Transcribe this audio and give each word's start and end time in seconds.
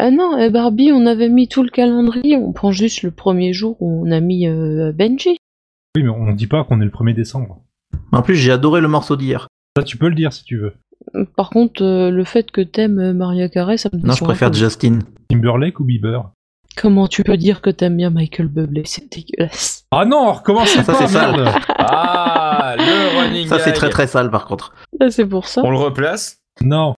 Ah 0.00 0.12
non, 0.12 0.38
euh, 0.38 0.48
Barbie, 0.48 0.92
on 0.92 1.06
avait 1.06 1.28
mis 1.28 1.48
tout 1.48 1.64
le 1.64 1.70
calendrier. 1.70 2.36
On 2.36 2.52
prend 2.52 2.70
juste 2.70 3.02
le 3.02 3.10
premier 3.10 3.52
jour 3.52 3.76
où 3.80 4.06
on 4.06 4.10
a 4.12 4.20
mis 4.20 4.46
euh, 4.46 4.92
Benji. 4.92 5.38
Oui, 5.96 6.04
mais 6.04 6.08
on 6.10 6.30
dit 6.32 6.46
pas 6.46 6.62
qu'on 6.62 6.80
est 6.80 6.84
le 6.84 6.90
1er 6.90 7.14
décembre. 7.14 7.58
En 8.12 8.22
plus, 8.22 8.36
j'ai 8.36 8.52
adoré 8.52 8.80
le 8.80 8.86
morceau 8.86 9.16
d'hier. 9.16 9.48
Ça, 9.76 9.82
tu 9.82 9.96
peux 9.96 10.08
le 10.08 10.14
dire 10.14 10.32
si 10.32 10.44
tu 10.44 10.56
veux. 10.58 10.74
Par 11.36 11.50
contre, 11.50 11.82
euh, 11.82 12.10
le 12.10 12.22
fait 12.22 12.50
que 12.52 12.60
t'aimes 12.60 13.12
Maria 13.12 13.48
Carey, 13.48 13.76
ça 13.76 13.88
me 13.92 13.98
Non, 13.98 14.14
je 14.14 14.22
préfère. 14.22 14.52
Justin. 14.52 15.00
Timberlake 15.28 15.80
ou 15.80 15.84
Bieber? 15.84 16.30
Comment 16.76 17.08
tu 17.08 17.24
peux 17.24 17.36
dire 17.36 17.60
que 17.60 17.70
t'aimes 17.70 17.96
bien 17.96 18.10
Michael 18.10 18.46
Bublé? 18.46 18.82
C'est 18.84 19.10
dégueulasse. 19.12 19.84
Ah 19.90 20.04
non, 20.04 20.32
recommencez 20.32 20.82
Ça, 20.84 20.92
pas, 20.92 20.98
c'est 21.00 21.08
sale. 21.08 21.52
Ah, 21.78 22.76
le 22.76 23.18
running 23.20 23.48
Ça, 23.48 23.58
c'est 23.58 23.70
gag. 23.70 23.74
très 23.74 23.90
très 23.90 24.06
sale 24.06 24.30
par 24.30 24.46
contre. 24.46 24.74
Ah, 25.00 25.10
c'est 25.10 25.26
pour 25.26 25.48
ça. 25.48 25.62
On 25.64 25.70
le 25.70 25.78
replace? 25.78 26.38
Non. 26.62 26.94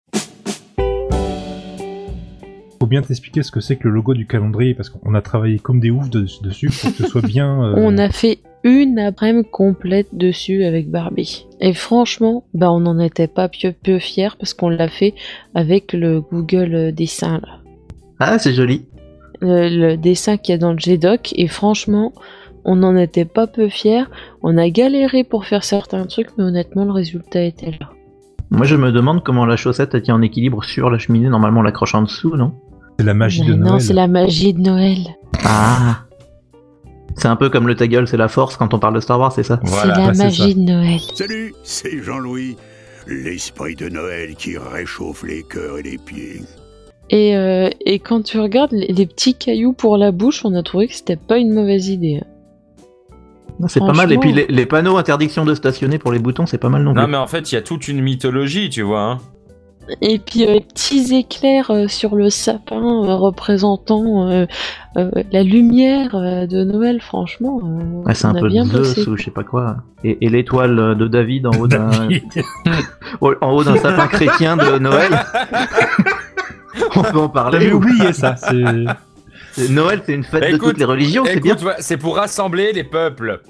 Faut 2.89 2.97
bien 2.97 3.03
t'expliquer 3.03 3.43
ce 3.43 3.51
que 3.51 3.59
c'est 3.59 3.75
que 3.75 3.87
le 3.87 3.93
logo 3.93 4.15
du 4.15 4.25
calendrier, 4.25 4.73
parce 4.73 4.89
qu'on 4.89 5.13
a 5.13 5.21
travaillé 5.21 5.59
comme 5.59 5.80
des 5.80 5.91
oufs 5.91 6.09
de- 6.09 6.25
dessus 6.41 6.71
pour 6.71 6.89
que 6.89 7.03
ce 7.03 7.05
soit 7.07 7.21
bien... 7.21 7.63
euh, 7.63 7.75
On 7.77 7.99
a 7.99 8.09
fait 8.09 8.39
une 8.63 8.97
après-midi 8.97 9.47
complète 9.52 10.07
dessus 10.11 10.63
avec 10.63 10.89
Barbie. 10.89 11.45
Et 11.61 11.75
franchement, 11.75 12.45
bah 12.55 12.71
on 12.71 12.80
n'en 12.80 12.97
était 12.97 13.27
pas 13.27 13.47
peu, 13.47 13.73
peu 13.73 13.99
fiers 13.99 14.30
parce 14.39 14.55
qu'on 14.55 14.70
l'a 14.70 14.88
fait 14.88 15.13
avec 15.53 15.94
le 15.94 16.21
Google 16.21 16.73
euh, 16.73 16.91
dessin 16.91 17.33
là. 17.33 17.59
Ah, 18.20 18.39
c'est 18.39 18.55
joli. 18.55 18.88
Le, 19.39 19.69
le 19.69 19.95
dessin 19.95 20.38
qu'il 20.38 20.53
y 20.53 20.55
a 20.55 20.58
dans 20.58 20.71
le 20.71 20.80
GDoc 20.80 21.31
et 21.35 21.47
franchement, 21.47 22.11
on 22.66 22.77
n'en 22.77 22.97
était 22.97 23.23
pas 23.23 23.45
peu 23.45 23.69
fiers. 23.69 24.05
On 24.41 24.58
a 24.58 24.67
galéré 24.71 25.23
pour 25.23 25.45
faire 25.45 25.63
certains 25.63 26.08
trucs, 26.08 26.35
mais 26.39 26.44
honnêtement, 26.44 26.85
le 26.85 26.91
résultat 26.91 27.44
était 27.44 27.69
là. 27.80 27.91
Moi, 28.49 28.66
je 28.66 28.75
me 28.75 28.91
demande 28.91 29.23
comment 29.23 29.45
la 29.45 29.58
chaussette 29.58 29.94
elle 29.94 30.02
tient 30.02 30.16
en 30.16 30.23
équilibre 30.23 30.63
sur 30.63 30.89
la 30.89 30.97
cheminée. 30.97 31.30
Normalement, 31.30 31.59
on 31.59 31.63
l'accroche 31.63 31.94
en 31.94 32.02
dessous, 32.02 32.35
non? 32.35 32.52
C'est 32.99 33.05
la 33.05 33.13
magie 33.13 33.45
de 33.45 33.53
Mais 33.53 33.59
non, 33.59 33.66
Noël. 33.70 33.81
c'est 33.81 33.94
la 33.94 34.08
magie 34.09 34.53
de 34.53 34.59
Noël. 34.59 34.98
Ah 35.45 36.02
C'est 37.16 37.30
un 37.30 37.38
peu 37.38 37.50
comme 37.50 37.66
le 37.66 37.73
ta 37.73 37.88
gueule, 37.88 38.09
c'est 38.09 38.17
la 38.17 38.28
force 38.28 38.58
quand 38.58 38.73
on 38.73 38.80
parle 38.80 38.95
de 38.95 39.00
Star 39.00 39.17
Wars, 39.17 39.31
c'est 39.31 39.44
ça 39.44 39.61
Voilà. 39.64 39.81
c'est 39.95 40.02
la 40.02 40.08
bah, 40.08 40.14
c'est 40.14 40.23
magie 40.25 40.55
de 40.55 40.59
Noël. 40.59 41.00
Salut, 41.16 41.53
c'est 41.64 42.03
Jean-Louis, 42.03 42.58
l'esprit 43.08 43.77
de 43.77 43.88
Noël 43.88 44.36
qui 44.36 44.58
réchauffe 44.58 45.23
les 45.23 45.44
cœurs 45.44 45.77
et 45.77 45.83
les 45.83 45.97
pieds. 45.97 46.42
Et, 47.09 47.38
euh, 47.38 47.70
et 47.86 48.00
quand 48.00 48.22
tu 48.22 48.38
regardes 48.38 48.73
les, 48.73 48.88
les 48.88 49.05
petits 49.05 49.33
cailloux 49.33 49.72
pour 49.72 49.95
la 49.95 50.11
bouche, 50.11 50.44
on 50.44 50.53
a 50.53 50.61
trouvé 50.61 50.89
que 50.89 50.94
c'était 50.94 51.16
pas 51.16 51.38
une 51.38 51.53
mauvaise 51.53 51.88
idée. 51.88 52.20
Ah, 53.64 53.67
C'est 53.70 53.80
pas 53.80 53.94
mal. 53.94 54.11
Et 54.11 54.17
puis 54.17 54.33
les 54.33 54.66
panneaux 54.66 54.97
interdiction 54.97 55.45
de 55.45 55.55
stationner 55.55 56.00
pour 56.00 56.11
les 56.11 56.20
boutons, 56.20 56.45
c'est 56.45 56.58
pas 56.58 56.67
mal 56.67 56.83
non 56.83 56.92
plus. 56.94 57.02
Non, 57.02 57.08
mais 57.08 57.17
en 57.17 57.27
fait, 57.27 57.50
il 57.50 57.55
y 57.55 57.58
a 57.58 57.61
toute 57.61 57.88
une 57.88 58.02
mythologie, 58.02 58.70
tu 58.70 58.81
vois. 58.81 59.03
Hein. 59.03 59.17
Et 60.02 60.20
puis 60.20 60.45
euh, 60.45 60.54
les 60.54 60.62
petits 60.62 61.16
éclairs 61.16 61.72
euh, 61.72 61.88
sur 61.88 62.16
le 62.16 62.30
sapin 62.30 62.78
euh, 62.82 63.16
représentant 63.16 64.28
euh, 64.30 64.45
euh, 64.98 65.09
la 65.32 65.44
lumière 65.44 66.16
euh, 66.16 66.45
de 66.48 66.64
Noël, 66.64 67.02
franchement, 67.02 67.59
euh, 67.64 68.12
c'est 68.14 68.26
on 68.26 68.30
un 68.30 68.34
peu 68.40 68.48
bien 68.48 68.66
Zeus 68.66 68.95
bossé. 68.95 69.10
ou 69.10 69.17
je 69.17 69.23
sais 69.23 69.32
pas 69.32 69.44
quoi. 69.44 69.78
Et, 70.04 70.26
et 70.26 70.30
l'étoile 70.30 70.95
de 70.98 71.08
David 71.08 71.48
en 71.48 71.52
haut 71.60 71.67
d'un 71.67 71.90
en 73.42 73.52
haut 73.52 73.64
d'un 73.64 73.78
sapin 73.78 74.08
chrétien 74.12 74.58
de 74.58 74.78
Noël. 74.80 75.12
On 76.95 77.02
peut 77.02 77.20
en 77.20 77.30
parler. 77.30 77.60
J'avais 77.60 77.73
ou- 77.73 77.78
oublié 77.78 78.14
ça, 78.14 78.36
Noël, 79.70 80.02
c'est 80.06 80.14
une 80.14 80.23
fête 80.23 80.44
de 80.44 80.56
Écoute, 80.56 80.70
toutes 80.70 80.78
les 80.80 80.86
religions, 80.86 81.23
c'est 81.26 81.40
bien. 81.40 81.56
C'est 81.80 81.98
pour 81.98 82.16
rassembler 82.16 82.72
les 82.72 82.84
peuples. 82.84 83.42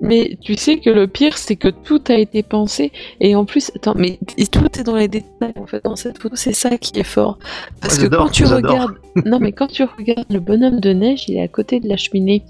Mais 0.00 0.38
tu 0.40 0.54
sais 0.56 0.78
que 0.78 0.90
le 0.90 1.06
pire, 1.08 1.36
c'est 1.36 1.56
que 1.56 1.68
tout 1.68 2.00
a 2.08 2.14
été 2.14 2.42
pensé. 2.44 2.92
Et 3.20 3.34
en 3.34 3.44
plus, 3.44 3.72
attends, 3.74 3.94
mais 3.96 4.18
tout 4.52 4.78
est 4.78 4.84
dans 4.84 4.94
les 4.96 5.08
détails 5.08 5.52
en 5.56 5.66
fait. 5.66 5.82
Dans 5.84 5.96
cette 5.96 6.18
photo, 6.18 6.36
c'est 6.36 6.52
ça 6.52 6.78
qui 6.78 6.98
est 7.00 7.04
fort. 7.04 7.38
Parce 7.80 7.98
Ouais, 7.98 8.08
que 8.08 8.14
quand 8.14 8.28
tu 8.30 8.44
regardes, 8.44 8.94
non 9.26 9.38
mais 9.40 9.50
quand 9.52 9.66
tu 9.66 9.82
regardes 9.82 10.30
le 10.30 10.38
bonhomme 10.40 10.78
de 10.80 10.92
neige, 10.92 11.24
il 11.28 11.36
est 11.36 11.42
à 11.42 11.48
côté 11.48 11.80
de 11.80 11.88
la 11.88 11.96
cheminée. 11.96 12.42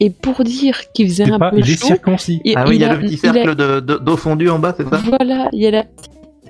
Et 0.00 0.10
pour 0.10 0.44
dire 0.44 0.78
qu'il 0.92 1.08
faisait 1.08 1.30
un 1.30 1.38
pas... 1.38 1.50
peu 1.50 1.58
Il 1.60 1.70
est 1.70 1.78
chaud, 1.80 1.86
circoncis. 1.86 2.42
Ah 2.56 2.64
oui, 2.68 2.76
il 2.76 2.80
y 2.82 2.84
a 2.84 2.92
le 2.94 3.00
petit 3.00 3.14
il 3.22 3.28
a- 3.28 3.32
cercle 3.32 3.54
de- 3.54 3.80
de- 3.80 3.96
d'eau 3.96 4.16
fondue 4.16 4.50
en 4.50 4.58
bas, 4.58 4.74
c'est 4.76 4.86
ça? 4.88 5.00
Voilà, 5.06 5.48
il 5.52 5.60
y 5.62 5.66
a 5.66 5.70
la 5.70 5.84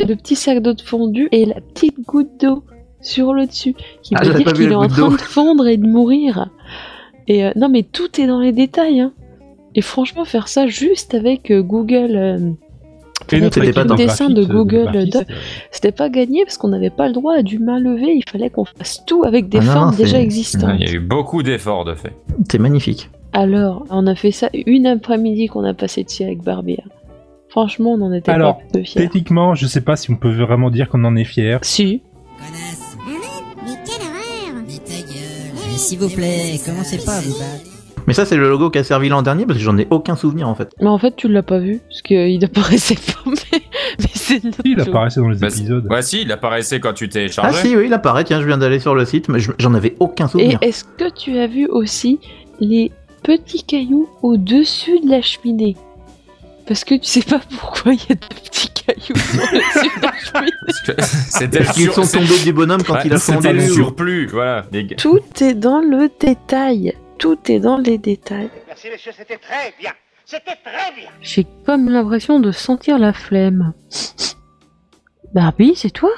le 0.01 0.17
petit 0.17 0.35
sac 0.35 0.61
d'eau 0.61 0.73
de 0.73 0.81
fondu 0.81 1.29
et 1.31 1.45
la 1.45 1.61
petite 1.61 2.01
goutte 2.05 2.41
d'eau 2.41 2.65
sur 3.01 3.33
le 3.33 3.47
dessus, 3.47 3.75
qui 4.03 4.15
Ah, 4.17 4.25
veut 4.25 4.35
dire 4.35 4.53
qu'il 4.53 4.73
est 4.73 4.75
en 4.75 4.89
train 4.89 5.09
d'eau. 5.11 5.13
de 5.17 5.21
fondre 5.21 5.69
et 5.69 5.77
de 5.77 5.87
mourir. 5.87 6.49
Et 7.29 7.45
euh, 7.45 7.53
non, 7.55 7.69
mais 7.69 7.85
tout 7.85 8.21
est 8.21 8.27
dans 8.27 8.41
les 8.41 8.51
détails. 8.51 9.01
Hein. 9.01 9.13
Et 9.75 9.83
franchement, 9.83 10.25
faire 10.25 10.49
ça 10.49 10.67
juste 10.67 11.15
avec 11.15 11.51
euh, 11.51 11.63
Google, 11.63 12.17
euh, 12.17 12.51
Et 13.33 13.73
pas 13.73 13.85
dans 13.85 13.95
le 13.95 14.05
dessin 14.05 14.29
de 14.31 14.45
Google 14.45 15.09
Doc. 15.11 15.27
c'était 15.71 15.93
pas 15.93 16.09
gagné 16.09 16.45
parce 16.45 16.59
qu'on 16.59 16.69
n'avait 16.69 16.91
pas 16.91 17.09
le 17.09 17.15
droit 17.15 17.35
à 17.35 17.43
du 17.43 17.59
main 17.59 17.79
levée. 17.81 18.15
Il 18.15 18.25
fallait 18.29 18.51
qu'on 18.51 18.65
fasse 18.65 19.05
tout 19.07 19.25
avec 19.25 19.49
des 19.49 19.59
Ah 19.59 19.63
formes 19.73 19.91
non, 19.91 19.97
déjà 19.97 20.21
existantes. 20.21 20.77
Il 20.79 20.87
y 20.87 20.91
a 20.91 20.95
eu 20.95 21.01
beaucoup 21.01 21.43
d'efforts 21.43 21.85
de 21.85 21.95
fait. 21.95 22.13
C'est 22.51 22.59
magnifique. 22.59 23.11
Alors, 23.33 23.85
on 23.91 24.07
a 24.07 24.15
fait 24.15 24.31
ça 24.31 24.49
une 24.53 24.87
après-midi 24.87 25.49
qu'on 25.49 25.65
a 25.65 25.75
passé 25.75 26.05
dessus 26.05 26.23
avec 26.23 26.43
Barbie. 26.43 26.79
Franchement, 27.49 27.93
on 27.93 28.03
en 28.03 28.13
était 28.13 28.31
Alors, 28.31 28.59
pas 28.73 28.83
fiers. 28.83 29.03
Techniquement, 29.03 29.55
je 29.55 29.67
sais 29.67 29.81
pas 29.81 29.97
si 29.97 30.11
on 30.11 30.17
peut 30.17 30.31
vraiment 30.33 30.71
dire 30.71 30.89
qu'on 30.89 31.05
en 31.05 31.17
est 31.17 31.25
fier. 31.25 31.59
Si, 31.63 32.01
Connasse. 32.39 32.97
Mais 33.07 33.73
quelle 33.85 34.01
horreur 34.03 34.63
Mais 34.67 34.75
ta 34.79 35.01
gueule. 35.03 35.53
Mais 35.73 35.79
s'il 35.79 35.99
vous 35.99 36.09
plaît, 36.11 36.59
commencez 36.65 36.99
pas 36.99 37.17
à 37.17 37.21
vous 37.21 37.33
battre. 37.39 37.74
Mais 38.07 38.13
ça, 38.15 38.25
c'est 38.27 38.37
le 38.37 38.49
logo 38.49 38.71
qui 38.71 38.79
a 38.79 38.85
servi 38.85 39.09
l'an 39.09 39.23
dernier 39.23 39.47
parce 39.47 39.59
que 39.59 39.65
j'en 39.65 39.79
ai 39.79 39.87
aucun 39.91 40.15
souvenir 40.17 40.49
en 40.49 40.55
fait. 40.55 40.71
Mais 40.81 40.89
en 40.89 40.99
fait, 40.99 41.15
tu 41.17 41.29
l'as 41.29 41.43
pas 41.43 41.59
vu, 41.59 41.81
parce 41.89 42.03
qu'il 42.03 42.45
apparaissait 42.45 42.95
pas, 42.97 43.21
mais, 43.27 43.61
mais 43.99 44.07
c'est 44.15 44.43
Il 44.65 44.81
apparaissait 44.81 45.21
dans 45.21 45.29
les 45.29 45.39
Bah, 45.39 45.49
épisodes. 45.49 45.87
Ouais, 45.91 46.03
si, 46.03 46.23
il 46.23 46.33
apparaissait 46.33 46.81
quand 46.81 46.93
tu 46.93 47.05
Ah 47.05 47.09
téléchargeais. 47.09 47.63
si, 47.69 47.77
oui, 47.77 47.85
il 47.87 47.93
apparaît. 47.95 48.25
Tiens, 48.25 48.41
je 48.41 48.47
viens 48.47 48.59
d'aller 48.59 48.79
sur 48.81 48.95
le 48.95 49.05
site, 49.05 49.29
mais 49.29 49.39
je- 49.41 49.53
j'en 49.59 49.75
avais 49.75 49.95
aucun 50.01 50.27
Et 50.27 50.31
souvenir. 50.31 50.59
est-ce 50.61 50.85
que 50.85 51.09
tu 51.11 51.39
as 51.39 51.47
vu 51.47 51.67
aussi 51.67 52.19
les 52.61 52.93
petits 53.23 53.63
cailloux 53.65 54.09
au-dessus 54.23 55.01
de 55.01 55.11
la 55.11 55.23
cheminée? 55.23 55.77
Parce 56.67 56.85
que 56.85 56.95
tu 56.95 57.05
sais 57.05 57.23
pas 57.23 57.41
pourquoi 57.61 57.93
il 57.93 58.01
y 58.01 58.13
a 58.13 58.15
de 58.15 58.21
petits 58.43 58.69
cailloux 58.71 59.15
au-dessus 59.15 59.91
de 59.99 60.03
la 60.03 60.13
cheminée. 60.13 60.53
Parce 60.67 60.81
que 60.83 60.93
C'était 61.31 61.59
le 61.59 61.65
Parce 61.65 61.77
qu'ils 61.77 61.91
sur- 61.93 62.05
sont 62.05 62.19
tombés 62.19 62.39
du 62.43 62.53
bonhomme 62.53 62.83
quand 62.83 62.95
Ouais, 62.95 63.01
il 63.07 63.13
a 63.15 63.19
c'était 63.19 63.49
fondu. 63.49 63.57
le 63.59 63.71
ou- 63.71 63.75
surplus, 63.75 64.27
voilà. 64.27 64.65
Tout 64.99 65.21
est 65.41 65.55
dans 65.55 65.81
le 65.81 66.11
détail. 66.21 66.95
Tout 67.19 67.39
est 67.49 67.61
dans 67.61 67.79
les 67.79 67.99
détails. 67.99 68.51
Merci 68.67 68.89
messieurs, 68.91 69.13
c'était 69.17 69.39
très 69.39 69.73
bien. 69.79 69.93
C'était 70.25 70.57
très 70.65 70.93
bien. 70.97 71.11
J'ai 71.21 71.47
comme 71.65 71.89
l'impression 71.89 72.41
de 72.41 72.51
sentir 72.51 72.99
la 72.99 73.13
flemme. 73.13 73.73
Barbie, 75.35 75.75
c'est 75.77 75.91
toi? 75.91 76.11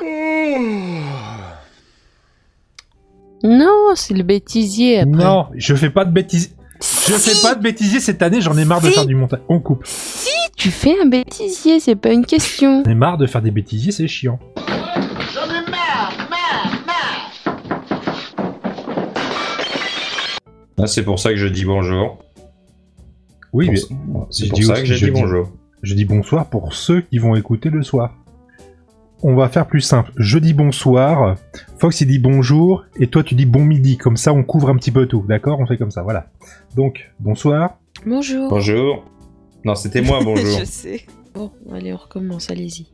Non, 3.42 3.94
c'est 3.94 4.14
le 4.14 4.22
bêtisier 4.22 5.00
après. 5.00 5.12
Non, 5.12 5.46
je 5.54 5.74
fais 5.74 5.90
pas 5.90 6.04
de 6.04 6.12
bêtises. 6.12 6.54
Je 6.80 7.14
fais 7.14 7.40
pas 7.42 7.54
de 7.54 7.62
bêtisier 7.62 8.00
cette 8.00 8.20
année, 8.22 8.40
j'en 8.40 8.56
ai 8.56 8.64
marre 8.64 8.80
de 8.80 8.90
faire 8.90 9.06
du 9.06 9.14
montage. 9.14 9.40
On 9.48 9.60
coupe. 9.60 9.82
Si, 9.86 10.30
tu 10.56 10.70
fais 10.70 10.94
un 11.00 11.06
bêtisier, 11.06 11.80
c'est 11.80 11.96
pas 11.96 12.12
une 12.12 12.26
question. 12.26 12.82
J'en 12.84 12.90
ai 12.90 12.94
marre 12.94 13.16
de 13.16 13.26
faire 13.26 13.42
des 13.42 13.50
bêtisiers, 13.50 13.92
c'est 13.92 14.08
chiant. 14.08 14.38
Ah, 20.78 20.86
c'est 20.86 21.02
pour 21.04 21.18
ça 21.18 21.30
que 21.30 21.36
je 21.36 21.46
dis 21.46 21.64
bonjour. 21.64 22.18
Oui, 23.52 23.68
mais 23.70 23.76
C'est 24.30 24.44
je 24.44 24.50
pour 24.50 24.58
dis 24.58 24.64
ça 24.64 24.72
aussi- 24.74 24.82
que 24.82 24.88
j'ai 24.88 24.94
je 24.96 25.06
dit 25.06 25.12
dis- 25.12 25.20
bonjour. 25.20 25.48
je 25.82 25.94
dis 25.94 26.04
bonsoir 26.04 26.46
pour 26.46 26.74
ceux 26.74 27.00
qui 27.00 27.18
vont 27.18 27.34
écouter 27.34 27.70
le 27.70 27.82
soir. 27.82 28.14
On 29.22 29.34
va 29.34 29.48
faire 29.48 29.66
plus 29.66 29.80
simple. 29.80 30.12
Je 30.18 30.38
dis 30.38 30.52
bonsoir, 30.52 31.36
Fox 31.78 32.02
il 32.02 32.08
dit 32.08 32.18
bonjour, 32.18 32.84
et 33.00 33.06
toi 33.06 33.22
tu 33.22 33.34
dis 33.34 33.46
bon 33.46 33.64
midi. 33.64 33.96
Comme 33.96 34.18
ça, 34.18 34.32
on 34.34 34.42
couvre 34.44 34.68
un 34.68 34.76
petit 34.76 34.90
peu 34.90 35.06
tout, 35.06 35.24
d'accord? 35.26 35.58
On 35.58 35.66
fait 35.66 35.78
comme 35.78 35.90
ça, 35.90 36.02
voilà. 36.02 36.26
Donc, 36.74 37.10
bonsoir. 37.18 37.78
Bonjour. 38.04 38.50
Bonjour. 38.50 39.04
Non, 39.64 39.74
c'était 39.74 40.02
moi, 40.02 40.18
bonjour. 40.24 40.58
Je 40.58 40.64
sais. 40.64 41.00
Bon, 41.34 41.50
allez, 41.72 41.92
on 41.94 41.96
recommence, 41.96 42.50
allez-y. 42.50 42.86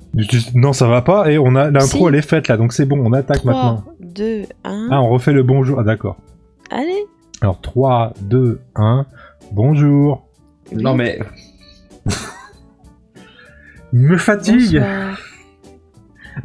Non, 0.55 0.73
ça 0.73 0.87
va 0.87 1.03
pas, 1.03 1.31
et 1.31 1.39
on 1.39 1.55
a 1.57 1.71
l'intro, 1.71 1.99
Si. 1.99 2.05
elle 2.09 2.15
est 2.15 2.23
faite 2.29 2.47
là, 2.49 2.57
donc 2.57 2.73
c'est 2.73 2.87
bon, 2.87 3.01
on 3.05 3.13
attaque 3.13 3.39
3, 3.39 3.53
maintenant. 3.53 3.85
2, 4.01 4.43
1. 4.65 4.89
Ah, 4.93 5.03
on 5.03 5.09
refait 5.11 5.33
le 5.33 5.43
bonjour. 5.43 5.81
Ah, 5.81 5.85
d'accord. 5.85 6.17
Allez. 6.71 7.05
Alors, 7.43 7.61
3, 7.61 8.13
2, 8.21 8.61
1, 8.77 9.05
bonjour. 9.51 10.25
Non, 10.73 10.95
mais 10.95 11.19
Il 13.93 13.99
me 14.01 14.17
fatigue. 14.17 14.79
Bonsoir. 14.79 15.19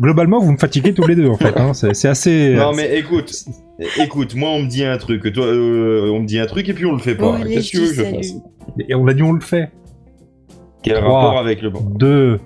Globalement, 0.01 0.39
vous 0.41 0.51
me 0.51 0.57
fatiguez 0.57 0.93
tous 0.93 1.05
les 1.07 1.15
deux, 1.15 1.29
en 1.29 1.37
fait. 1.37 1.55
hein. 1.57 1.73
C'est 1.73 2.07
assez. 2.09 2.55
Non 2.55 2.73
mais 2.73 2.97
écoute, 2.97 3.31
écoute, 3.99 4.35
moi 4.35 4.49
on 4.49 4.63
me 4.63 4.67
dit 4.67 4.83
un 4.83 4.97
truc, 4.97 5.31
toi 5.31 5.45
euh, 5.45 6.09
on 6.11 6.19
me 6.19 6.25
dit 6.25 6.39
un 6.39 6.45
truc 6.45 6.67
et 6.67 6.73
puis 6.73 6.85
on 6.85 6.91
le 6.91 6.97
fait 6.97 7.15
pas. 7.15 7.37
Qu'est-ce 7.41 7.71
que 7.71 7.77
tu 7.77 7.83
veux 7.83 7.87
que 7.87 7.93
je 7.95 8.15
fasse. 8.17 8.33
Et 8.89 8.95
on 8.95 9.07
a 9.07 9.13
dit, 9.13 9.23
on 9.23 9.31
le 9.31 9.39
fait. 9.39 9.71
Quel 10.83 10.97
Trois. 10.97 11.21
rapport 11.21 11.39
avec 11.39 11.61
le 11.61 11.69
bon 11.69 11.79
2, 11.97 12.37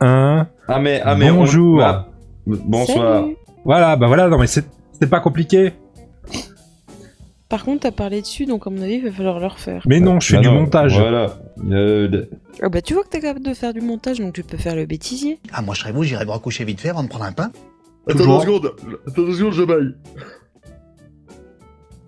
1. 0.00 0.46
Ah 0.68 0.78
mais 0.78 1.00
ah 1.04 1.16
mais 1.16 1.30
on- 1.30 1.38
Bonjour. 1.38 1.78
bah, 1.78 2.08
bonsoir. 2.46 3.22
Salut. 3.22 3.36
Voilà, 3.64 3.96
bah 3.96 4.06
voilà, 4.06 4.28
non 4.28 4.38
mais 4.38 4.46
c'est- 4.46 4.68
c'était 4.92 5.08
pas 5.08 5.20
compliqué. 5.20 5.72
Par 7.54 7.64
contre, 7.64 7.82
t'as 7.82 7.92
parlé 7.92 8.20
dessus, 8.20 8.46
donc 8.46 8.66
à 8.66 8.70
mon 8.70 8.82
avis, 8.82 8.94
il 8.94 9.04
va 9.04 9.12
falloir 9.12 9.38
le 9.38 9.46
refaire. 9.46 9.84
Mais 9.86 10.00
non, 10.00 10.18
je 10.18 10.26
fais 10.26 10.34
Bah 10.34 10.40
du 10.42 10.48
non, 10.48 10.54
montage. 10.62 10.98
Voilà. 10.98 11.36
Euh, 11.70 12.24
Ah 12.60 12.68
bah, 12.68 12.82
tu 12.82 12.94
vois 12.94 13.04
que 13.04 13.10
t'es 13.10 13.20
capable 13.20 13.46
de 13.46 13.54
faire 13.54 13.72
du 13.72 13.80
montage, 13.80 14.18
donc 14.18 14.32
tu 14.32 14.42
peux 14.42 14.56
faire 14.56 14.74
le 14.74 14.86
bêtisier. 14.86 15.38
Ah, 15.52 15.62
moi, 15.62 15.72
je 15.76 15.82
serais 15.82 15.92
vous, 15.92 16.02
j'irais 16.02 16.24
me 16.24 16.32
recoucher 16.32 16.64
vite 16.64 16.80
fait 16.80 16.88
avant 16.88 17.04
de 17.04 17.08
prendre 17.08 17.26
un 17.26 17.30
pain. 17.30 17.52
Toujours. 18.08 18.42
seconde. 18.42 18.72
Attends 19.06 19.22
deux 19.22 19.34
secondes, 19.34 19.52
je 19.52 19.62
baille. 19.62 19.94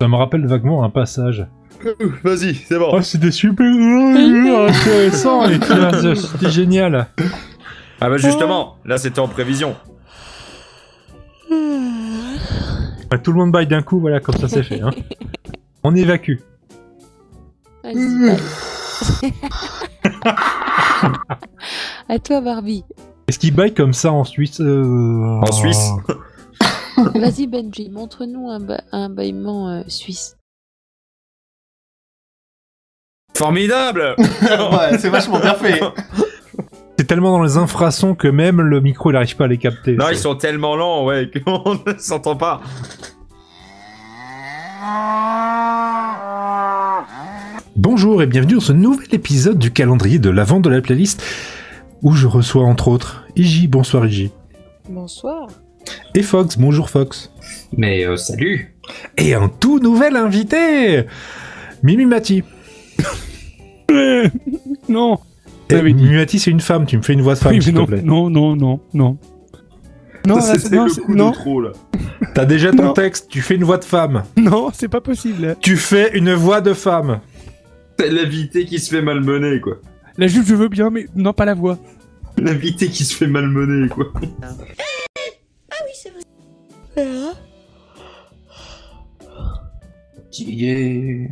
Ça 0.01 0.07
me 0.09 0.15
rappelle 0.17 0.45
vaguement 0.45 0.83
un 0.83 0.89
passage. 0.89 1.47
Vas-y, 2.25 2.53
c'est 2.55 2.77
bon. 2.77 2.89
Oh, 2.91 3.01
c'était 3.01 3.31
super 3.31 3.65
intéressant 3.67 5.47
et 5.47 5.59
puis, 5.59 6.17
c'était 6.17 6.49
génial. 6.51 7.07
Ah 8.01 8.09
bah 8.09 8.17
justement, 8.17 8.75
là 8.83 8.97
c'était 8.97 9.19
en 9.19 9.29
prévision. 9.29 9.77
Ouais, 13.09 13.21
Tout 13.23 13.31
le 13.31 13.37
monde 13.37 13.51
baille 13.53 13.67
d'un 13.67 13.81
coup, 13.81 14.01
voilà, 14.01 14.19
comme 14.19 14.35
ça 14.35 14.49
c'est 14.49 14.63
fait. 14.63 14.81
Hein. 14.81 14.89
On 15.89 15.95
évacue. 15.95 16.39
Bye. 17.81 17.95
à 22.09 22.19
toi, 22.19 22.41
Barbie. 22.41 22.83
Est-ce 23.29 23.39
qu'il 23.39 23.55
baille 23.55 23.73
comme 23.73 23.93
ça 23.93 24.11
en 24.11 24.25
Suisse 24.25 24.59
euh, 24.59 25.39
En 25.41 25.51
Suisse 25.53 25.91
Vas-y, 27.15 27.47
Benji, 27.47 27.89
montre-nous 27.89 28.49
un, 28.49 28.59
ba- 28.59 28.83
un 28.91 29.07
bâillement 29.09 29.69
euh, 29.69 29.83
suisse. 29.87 30.35
Formidable 33.37 34.15
ouais, 34.19 34.97
c'est 34.99 35.09
vachement 35.09 35.39
bien 35.39 35.53
fait. 35.55 35.79
C'est 36.99 37.05
tellement 37.05 37.31
dans 37.31 37.43
les 37.43 37.55
infrasons 37.55 38.13
que 38.13 38.27
même 38.27 38.59
le 38.59 38.81
micro 38.81 39.11
il 39.11 39.15
arrive 39.15 39.37
pas 39.37 39.45
à 39.45 39.47
les 39.47 39.57
capter. 39.57 39.95
Non, 39.95 40.09
ils 40.09 40.17
sont 40.17 40.35
tellement 40.35 40.75
lents, 40.75 41.05
ouais, 41.05 41.31
qu'on 41.45 41.75
ne 41.75 41.97
s'entend 41.97 42.35
pas. 42.35 42.59
Bonjour 47.75 48.21
et 48.21 48.25
bienvenue 48.27 48.55
dans 48.55 48.59
ce 48.59 48.73
nouvel 48.73 49.07
épisode 49.13 49.59
du 49.59 49.71
calendrier 49.71 50.19
de 50.19 50.29
l'avant 50.29 50.59
de 50.59 50.69
la 50.69 50.81
playlist 50.81 51.23
où 52.01 52.13
je 52.13 52.27
reçois 52.27 52.63
entre 52.63 52.87
autres 52.87 53.25
Iji, 53.35 53.67
bonsoir 53.67 54.05
Iji. 54.05 54.31
Bonsoir. 54.89 55.47
Et 56.15 56.23
Fox, 56.23 56.57
bonjour 56.57 56.89
Fox. 56.89 57.31
Mais 57.75 58.05
euh, 58.05 58.17
salut 58.17 58.75
Et 59.17 59.33
un 59.33 59.49
tout 59.49 59.79
nouvel 59.79 60.15
invité 60.15 61.05
Mimi 61.83 62.05
Mati. 62.05 62.43
Non. 64.89 65.19
Mimi 65.71 66.13
Mati 66.15 66.39
c'est 66.39 66.51
une 66.51 66.59
femme, 66.61 66.85
tu 66.85 66.97
me 66.97 67.01
fais 67.01 67.13
une 67.13 67.21
voix 67.21 67.33
de 67.35 67.39
femme 67.39 67.53
Oui, 67.53 67.61
s'il 67.61 67.73
te 67.73 67.81
plaît. 67.81 68.01
non, 68.03 68.29
non, 68.29 68.55
non, 68.55 68.79
non. 68.93 69.17
Non, 70.27 70.41
c'était 70.59 70.75
non, 70.75 70.83
le 70.85 70.89
c'est- 70.89 71.01
coup 71.01 71.15
non, 71.15 71.29
de 71.31 71.35
trop, 71.35 71.61
là. 71.61 71.71
T'as 72.33 72.45
déjà 72.45 72.71
ton 72.71 72.83
Non. 72.85 72.93
texte, 72.93 73.27
tu 73.29 73.41
fais 73.41 73.55
une 73.55 73.63
voix 73.63 73.77
de 73.77 73.85
femme. 73.85 74.23
non, 74.37 74.69
c'est 74.73 74.87
pas 74.87 75.01
possible. 75.01 75.55
Tu 75.61 75.77
fais 75.77 76.17
une 76.17 76.33
voix 76.33 76.61
de 76.61 76.73
femme. 76.73 77.19
C'est 77.99 78.09
l'invité 78.09 78.65
qui 78.65 78.79
se 78.79 78.89
fait 78.89 79.01
malmener, 79.01 79.59
quoi. 79.59 79.77
La 80.17 80.27
jupe, 80.27 80.45
je 80.45 80.55
veux 80.55 80.67
bien, 80.67 80.89
mais 80.89 81.05
non, 81.15 81.33
pas 81.33 81.45
la 81.45 81.53
voix. 81.53 81.77
L'invité 82.37 82.87
qui 82.89 83.03
se 83.05 83.15
fait 83.15 83.27
malmener, 83.27 83.87
quoi. 83.89 84.05
Fatigué... 90.15 91.31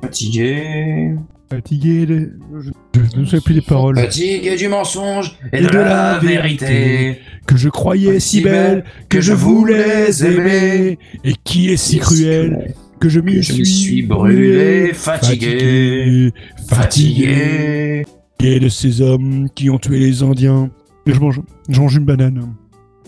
Fatigué... 0.00 1.14
Fatigué, 1.50 2.04
de... 2.04 2.32
je, 2.60 2.70
je 3.14 3.20
ne 3.20 3.24
sais 3.24 3.40
plus 3.40 3.54
les 3.54 3.62
paroles. 3.62 3.98
Fatigué 3.98 4.56
du 4.56 4.68
mensonge 4.68 5.38
et, 5.52 5.58
Et 5.58 5.60
de, 5.62 5.68
la, 5.68 6.18
vérité. 6.18 7.20
Que 7.46 7.56
je 7.56 7.70
croyais 7.70 8.20
si 8.20 8.42
belle, 8.42 8.84
que 9.08 9.22
je 9.22 9.32
voulais 9.32 10.10
aimer, 10.22 10.98
et 11.24 11.32
qui 11.44 11.70
est 11.70 11.78
si 11.78 11.98
cruel, 11.98 12.74
que 13.00 13.08
je 13.08 13.20
m'y 13.20 13.36
Que 13.36 13.42
je 13.42 13.52
me 13.54 13.64
suis, 13.64 13.66
suis 13.66 14.02
brûlé, 14.02 14.92
fatigué, 14.92 16.32
fatigué, 16.68 18.04
fatigué. 18.04 18.06
Et 18.40 18.60
de 18.60 18.68
ces 18.68 19.00
hommes 19.00 19.48
qui 19.54 19.70
ont 19.70 19.78
tué 19.78 19.98
les 19.98 20.22
Indiens. 20.22 20.70
Et 21.06 21.14
je 21.14 21.20
mange, 21.20 21.40
je 21.68 21.80
mange 21.80 21.96
une 21.96 22.04
banane. 22.04 22.54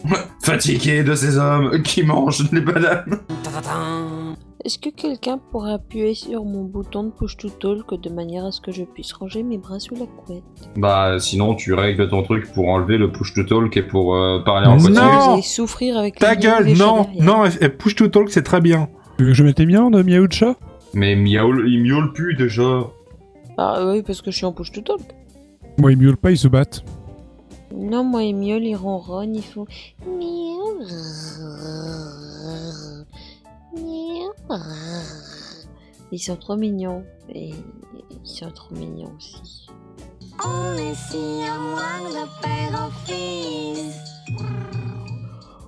Fatigué 0.42 1.02
de 1.02 1.14
ces 1.14 1.36
hommes 1.36 1.82
qui 1.82 2.02
mangent 2.02 2.50
les 2.50 2.62
bananes. 2.62 3.18
Est-ce 4.64 4.78
que 4.78 4.90
quelqu'un 4.90 5.38
pourrait 5.38 5.72
appuyer 5.72 6.14
sur 6.14 6.44
mon 6.44 6.64
bouton 6.64 7.04
de 7.04 7.10
push 7.10 7.36
to 7.38 7.48
talk 7.48 7.98
de 7.98 8.10
manière 8.10 8.44
à 8.44 8.52
ce 8.52 8.60
que 8.60 8.70
je 8.72 8.84
puisse 8.84 9.10
ranger 9.14 9.42
mes 9.42 9.56
bras 9.56 9.80
sous 9.80 9.94
la 9.94 10.04
couette? 10.04 10.42
Bah, 10.76 11.18
sinon, 11.18 11.54
tu 11.54 11.72
règles 11.72 12.10
ton 12.10 12.22
truc 12.22 12.52
pour 12.52 12.68
enlever 12.68 12.98
le 12.98 13.10
push 13.10 13.32
to 13.32 13.42
talk 13.44 13.74
et 13.78 13.82
pour 13.82 14.14
euh, 14.14 14.40
parler 14.44 14.66
en 14.66 14.76
Non. 14.76 14.82
continu. 14.82 14.96
Vous 14.98 15.32
allez 15.32 15.42
souffrir 15.42 15.96
avec 15.96 16.18
Ta 16.18 16.36
gueule, 16.36 16.76
non, 16.76 17.06
non, 17.18 17.44
push 17.78 17.94
to 17.94 18.08
talk 18.08 18.28
c'est 18.30 18.42
très 18.42 18.60
bien. 18.60 18.88
Tu 19.16 19.24
veux 19.24 19.30
que 19.30 19.34
je 19.36 19.44
mette 19.44 19.58
les 19.58 19.66
miens 19.66 19.90
de 19.90 20.02
Miaou 20.02 20.26
de 20.26 20.32
chat? 20.32 20.54
Mais 20.92 21.16
miaule, 21.16 21.66
il 21.66 21.82
miaule 21.82 22.12
plus 22.12 22.34
déjà. 22.34 22.80
Ah 23.56 23.82
oui, 23.86 24.02
parce 24.02 24.20
que 24.20 24.30
je 24.30 24.36
suis 24.36 24.46
en 24.46 24.52
push 24.52 24.72
to 24.72 24.82
talk. 24.82 25.00
Moi, 25.78 25.92
ils 25.92 25.98
miaulent 25.98 26.16
pas, 26.18 26.32
ils 26.32 26.38
se 26.38 26.48
battent. 26.48 26.84
Non, 27.74 28.04
moi, 28.04 28.24
ils 28.24 28.34
miaulent, 28.34 28.64
ils 28.64 28.74
ronronnent, 28.76 29.36
ils 29.36 29.42
font... 29.42 29.64
miaou. 30.06 30.80
Ils 36.12 36.18
sont 36.18 36.36
trop 36.36 36.56
mignons. 36.56 37.04
Et 37.32 37.50
ils 37.50 38.28
sont 38.28 38.50
trop 38.50 38.74
mignons 38.74 39.12
aussi. 39.16 39.68
On 40.44 40.74
est 40.74 40.94
si 40.94 41.42
à 41.44 41.58
moi 41.58 41.82
de 42.08 42.42
père 42.42 42.80
en 42.80 42.90
fils. 43.06 43.96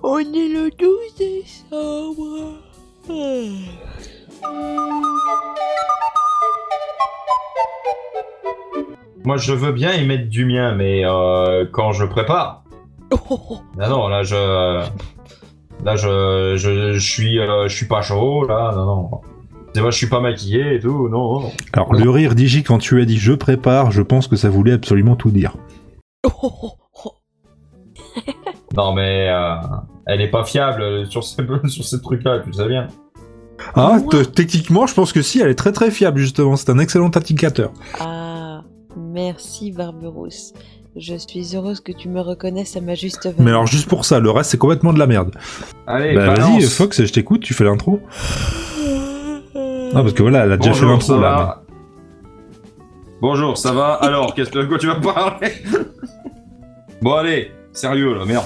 On 0.01 0.19
est 0.19 0.49
le 0.49 0.69
12 0.71 1.15
décembre. 1.17 2.57
Moi, 9.25 9.37
je 9.37 9.53
veux 9.53 9.71
bien 9.71 9.93
y 9.93 10.05
mettre 10.05 10.27
du 10.27 10.45
mien, 10.45 10.75
mais 10.75 11.05
euh, 11.05 11.65
quand 11.71 11.93
je 11.93 12.05
prépare. 12.05 12.63
Ah 13.79 13.89
non, 13.89 14.07
là, 14.07 14.23
je. 14.23 14.85
Là, 15.85 15.95
je, 15.95 16.55
je, 16.57 16.93
je 16.93 16.99
suis, 17.11 17.39
euh, 17.39 17.67
je 17.67 17.75
suis 17.75 17.87
pas 17.87 18.01
chaud, 18.01 18.45
là, 18.47 18.71
non, 18.75 18.85
non. 18.85 19.09
C'est 19.75 19.81
moi, 19.81 19.89
je 19.91 19.97
suis 19.97 20.07
pas 20.07 20.19
maquillé 20.19 20.75
et 20.75 20.79
tout, 20.79 21.09
non, 21.09 21.41
non. 21.41 21.51
Alors 21.73 21.93
le 21.93 22.09
rire 22.09 22.35
d'Iji 22.35 22.63
quand 22.63 22.77
tu 22.77 23.01
as 23.01 23.05
dit 23.05 23.17
je 23.17 23.33
prépare, 23.33 23.91
je 23.91 24.01
pense 24.03 24.27
que 24.27 24.35
ça 24.35 24.49
voulait 24.49 24.73
absolument 24.73 25.15
tout 25.15 25.31
dire. 25.31 25.55
Non, 28.75 28.93
mais 28.93 29.27
euh, 29.29 29.55
elle 30.07 30.21
est 30.21 30.31
pas 30.31 30.43
fiable 30.43 31.05
sur 31.07 31.23
ces, 31.23 31.43
sur 31.67 31.83
ces 31.85 32.01
trucs-là, 32.01 32.39
tu 32.39 32.47
le 32.47 32.53
sais 32.53 32.67
bien. 32.67 32.87
Ah, 33.75 33.99
te- 34.09 34.23
techniquement 34.23 34.87
je 34.87 34.95
pense 34.95 35.13
que 35.13 35.21
si, 35.21 35.39
elle 35.39 35.49
est 35.49 35.55
très 35.55 35.71
très 35.71 35.91
fiable 35.91 36.19
justement, 36.19 36.55
c'est 36.55 36.71
un 36.71 36.79
excellent 36.79 37.11
indicateur. 37.15 37.71
Ah, 37.99 38.61
merci 38.97 39.71
Barberousse. 39.71 40.53
Je 40.95 41.15
suis 41.15 41.55
heureuse 41.55 41.79
que 41.79 41.91
tu 41.91 42.07
me 42.07 42.21
reconnaisses 42.21 42.75
à 42.77 42.81
ma 42.81 42.93
juste 42.93 43.23
valeur. 43.25 43.39
Mais 43.39 43.49
alors 43.49 43.65
juste 43.65 43.87
pour 43.89 44.05
ça, 44.05 44.19
le 44.19 44.29
reste 44.29 44.51
c'est 44.51 44.57
complètement 44.57 44.93
de 44.93 44.99
la 44.99 45.07
merde. 45.07 45.35
Allez, 45.87 46.13
bah 46.13 46.35
vas-y 46.37 46.61
Fox, 46.63 47.03
je 47.03 47.11
t'écoute, 47.11 47.41
tu 47.41 47.53
fais 47.53 47.63
l'intro. 47.63 47.99
Ah 49.55 50.01
parce 50.01 50.13
que 50.13 50.21
voilà, 50.21 50.45
elle 50.45 50.51
a 50.51 50.57
déjà 50.57 50.73
fait 50.73 50.85
l'intro 50.85 51.19
là. 51.19 51.61
Bonjour, 53.21 53.57
ça 53.57 53.71
va 53.71 53.93
Alors, 53.93 54.35
qu'est-ce 54.35 54.49
que 54.49 54.59
de 54.59 54.65
quoi 54.65 54.77
tu 54.77 54.87
vas 54.87 54.95
parler 54.95 55.53
Bon, 57.01 57.13
allez, 57.13 57.51
sérieux 57.71 58.15
là, 58.15 58.25
merde. 58.25 58.45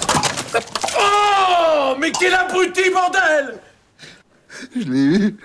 Oh 1.00 1.96
Mais 2.00 2.12
quel 2.12 2.34
abruti, 2.34 2.82
bordel 2.94 3.56
Je 4.80 4.92
l'ai 4.92 5.18
eu. 5.18 5.38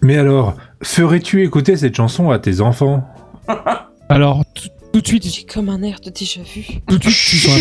mais 0.00 0.16
alors, 0.16 0.54
ferais-tu 0.82 1.44
écouter 1.44 1.76
cette 1.76 1.94
chanson 1.94 2.30
à 2.30 2.38
tes 2.38 2.60
enfants? 2.62 3.06
Alors, 4.08 4.42
tout 4.96 5.02
de 5.02 5.06
suite, 5.08 5.26
J'ai 5.26 5.44
comme 5.44 5.68
un 5.68 5.82
air 5.82 6.00
de 6.02 6.10
déjà 6.10 6.40
vu. 6.42 6.64
tout 6.88 6.96
de 6.98 7.08
suite, 7.08 7.44
ils 7.44 7.48
sont 7.48 7.52
un 7.52 7.60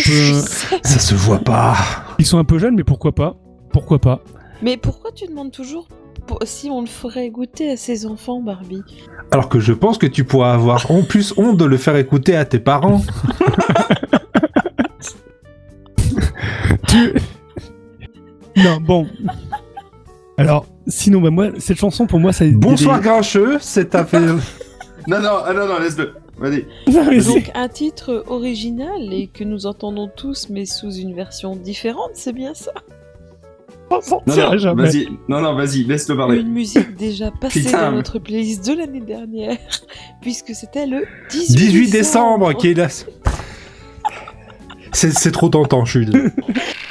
peu, 0.80 0.80
Ça 0.88 1.00
se 1.00 1.16
voit 1.16 1.40
pas. 1.40 1.76
ils 2.20 2.26
sont 2.26 2.38
un 2.38 2.44
peu 2.46 2.58
jeunes, 2.60 2.76
mais 2.76 2.84
pourquoi 2.84 3.14
pas? 3.14 3.36
Pourquoi 3.72 4.00
pas? 4.00 4.22
Mais 4.62 4.78
pourquoi 4.78 5.12
tu 5.12 5.28
demandes 5.28 5.52
toujours 5.52 5.88
pour- 6.28 6.40
si 6.46 6.70
on 6.70 6.80
le 6.82 6.88
ferait 6.88 7.30
goûter 7.30 7.72
à 7.72 7.78
ses 7.78 8.06
enfants, 8.06 8.42
Barbie? 8.42 8.84
Alors 9.32 9.50
que 9.50 9.60
je 9.60 9.74
pense 9.74 9.98
que 9.98 10.08
tu 10.08 10.24
pourras 10.24 10.54
avoir 10.54 10.90
en 10.92 11.04
plus 11.04 11.34
honte 11.38 11.58
de 11.58 11.66
le 11.66 11.78
faire 11.78 11.96
écouter 11.98 12.36
à 12.38 12.46
tes 12.46 12.60
parents. 12.60 13.02
Tu- 16.88 17.14
Non, 18.64 18.78
bon. 18.80 19.08
Alors, 20.38 20.66
sinon, 20.88 21.20
bah 21.20 21.30
moi, 21.30 21.48
cette 21.60 21.78
chanson 21.78 22.08
pour 22.08 22.20
moi, 22.22 22.32
ça. 22.32 22.46
Bonsoir 22.50 23.02
grincheux, 23.02 23.58
c'est 23.60 23.90
ta 23.90 24.06
fait... 24.06 24.20
Non, 24.20 25.20
non, 25.22 25.40
ah, 25.46 25.52
non, 25.54 25.68
non, 25.68 25.80
laisse-le. 25.80 26.14
C'est- 26.44 27.34
Donc 27.34 27.52
un 27.56 27.68
titre 27.68 28.24
original 28.28 29.14
et 29.14 29.28
que 29.28 29.44
nous 29.44 29.66
entendons 29.66 30.10
tous, 30.14 30.50
mais 30.50 30.66
sous 30.66 30.92
une 30.92 31.14
version 31.14 31.56
différente, 31.56 32.12
c'est 32.14 32.34
bien 32.34 32.54
ça? 32.54 32.72
Non, 33.92 34.00
non, 34.36 34.76
vas-y. 34.76 35.08
Non, 35.30 35.42
non, 35.42 35.56
vas-y, 35.56 35.84
laisse-le 35.84 36.18
parler. 36.18 36.40
Une 36.40 36.50
musique 36.52 36.96
déjà 36.96 37.30
passée 37.32 37.62
Putain, 37.62 37.82
dans 37.92 37.92
notre 37.92 38.18
playlist 38.20 38.66
de 38.68 38.74
l'année 38.74 39.00
dernière, 39.00 39.58
puisque 40.22 40.56
c'était 40.56 40.88
le 40.88 41.06
18, 41.30 41.56
18 41.56 41.92
décembre. 41.92 42.54
qui 42.56 42.70
est 42.70 42.74
là. 42.74 42.88
C'est 44.92 45.12
c'est 45.14 45.32
trop 45.32 45.50
tentant, 45.50 45.86
je 45.86 46.00
suis 46.00 46.10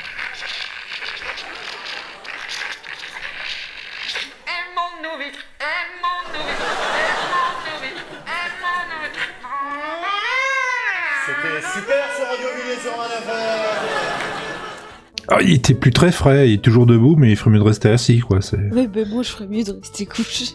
Ah, 15.28 15.38
il 15.42 15.52
était 15.54 15.74
plus 15.74 15.90
très 15.92 16.12
frais, 16.12 16.48
il 16.50 16.54
est 16.54 16.62
toujours 16.62 16.86
debout, 16.86 17.16
mais 17.16 17.30
il 17.30 17.36
ferait 17.36 17.50
mieux 17.50 17.58
de 17.58 17.64
rester 17.64 17.88
assis, 17.88 18.20
quoi. 18.20 18.40
C'est... 18.40 18.58
Ouais, 18.72 18.86
ben 18.88 19.08
moi 19.08 19.22
je 19.22 19.30
ferais 19.30 19.46
mieux 19.46 19.64
de 19.64 19.72
rester 19.72 20.06
couché. 20.06 20.46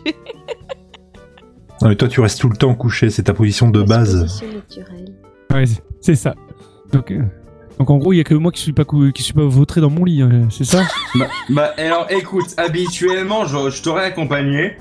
Non, 1.81 1.87
mais 1.89 1.95
toi, 1.95 2.07
tu 2.09 2.19
restes 2.19 2.39
tout 2.41 2.49
le 2.49 2.57
temps 2.57 2.75
couché, 2.75 3.09
c'est 3.09 3.23
ta 3.23 3.33
position 3.33 3.69
de 3.69 3.81
base. 3.81 4.21
Position 4.21 4.47
naturelle. 4.53 5.13
Ouais, 5.53 5.63
c'est- 6.01 6.15
ça. 6.15 6.35
Donc, 6.91 7.11
euh, 7.11 7.21
donc 7.77 7.89
en 7.89 7.97
gros, 7.97 8.11
il 8.13 8.17
y 8.17 8.19
a 8.19 8.23
que 8.25 8.33
moi 8.33 8.51
qui 8.51 8.61
suis 8.61 8.73
pas 8.73 8.83
cou- 8.83 9.11
qui 9.13 9.23
suis 9.23 9.33
pas 9.33 9.45
vautré 9.45 9.79
dans 9.79 9.89
mon 9.89 10.03
lit, 10.03 10.21
hein, 10.21 10.47
c'est 10.51 10.65
ça? 10.65 10.83
Bah, 11.17 11.27
bah, 11.49 11.73
alors 11.77 12.05
écoute, 12.11 12.53
habituellement 12.57 13.45
je, 13.45 13.69
je 13.71 13.81
t'aurais 13.81 14.03
accompagné, 14.05 14.77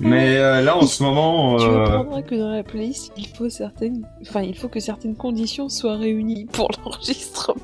mais 0.00 0.36
euh, 0.38 0.62
là 0.62 0.76
en 0.76 0.86
ce 0.86 1.02
moment. 1.02 1.56
Tu 1.58 1.64
euh, 1.66 1.84
comprendras 1.84 2.22
que 2.22 2.34
dans 2.34 2.50
la 2.50 2.62
playlist, 2.62 3.12
il 3.18 3.28
faut 3.28 3.48
certaines, 3.50 4.06
enfin, 4.22 4.40
il 4.42 4.56
faut 4.56 4.68
que 4.68 4.80
certaines 4.80 5.14
conditions 5.16 5.68
soient 5.68 5.96
réunies 5.96 6.46
pour 6.50 6.68
l'enregistrement. 6.84 7.60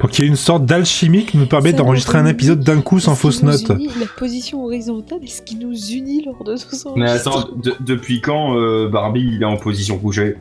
Pour 0.00 0.08
qu'il 0.10 0.24
y 0.24 0.26
ait 0.28 0.30
une 0.30 0.36
sorte 0.36 0.64
d'alchimie 0.64 1.26
qui 1.26 1.36
nous 1.36 1.46
permet 1.46 1.72
d'enregistrer 1.74 2.18
un 2.18 2.26
épisode 2.26 2.60
d'un 2.60 2.80
coup 2.80 2.98
sans 3.00 3.14
fausse 3.14 3.42
note. 3.42 3.68
La 3.68 4.06
position 4.18 4.64
horizontale 4.64 5.18
est 5.22 5.26
ce 5.28 5.42
qui 5.42 5.56
nous 5.56 5.74
unit 5.74 6.24
lors 6.24 6.42
de 6.42 6.54
nos 6.54 6.96
Mais 6.96 7.10
attends, 7.10 7.44
de- 7.62 7.74
depuis 7.80 8.20
quand 8.22 8.56
euh, 8.56 8.88
Barbie 8.88 9.28
il 9.34 9.42
est 9.42 9.46
en 9.46 9.56
position 9.58 9.98
couchée? 9.98 10.36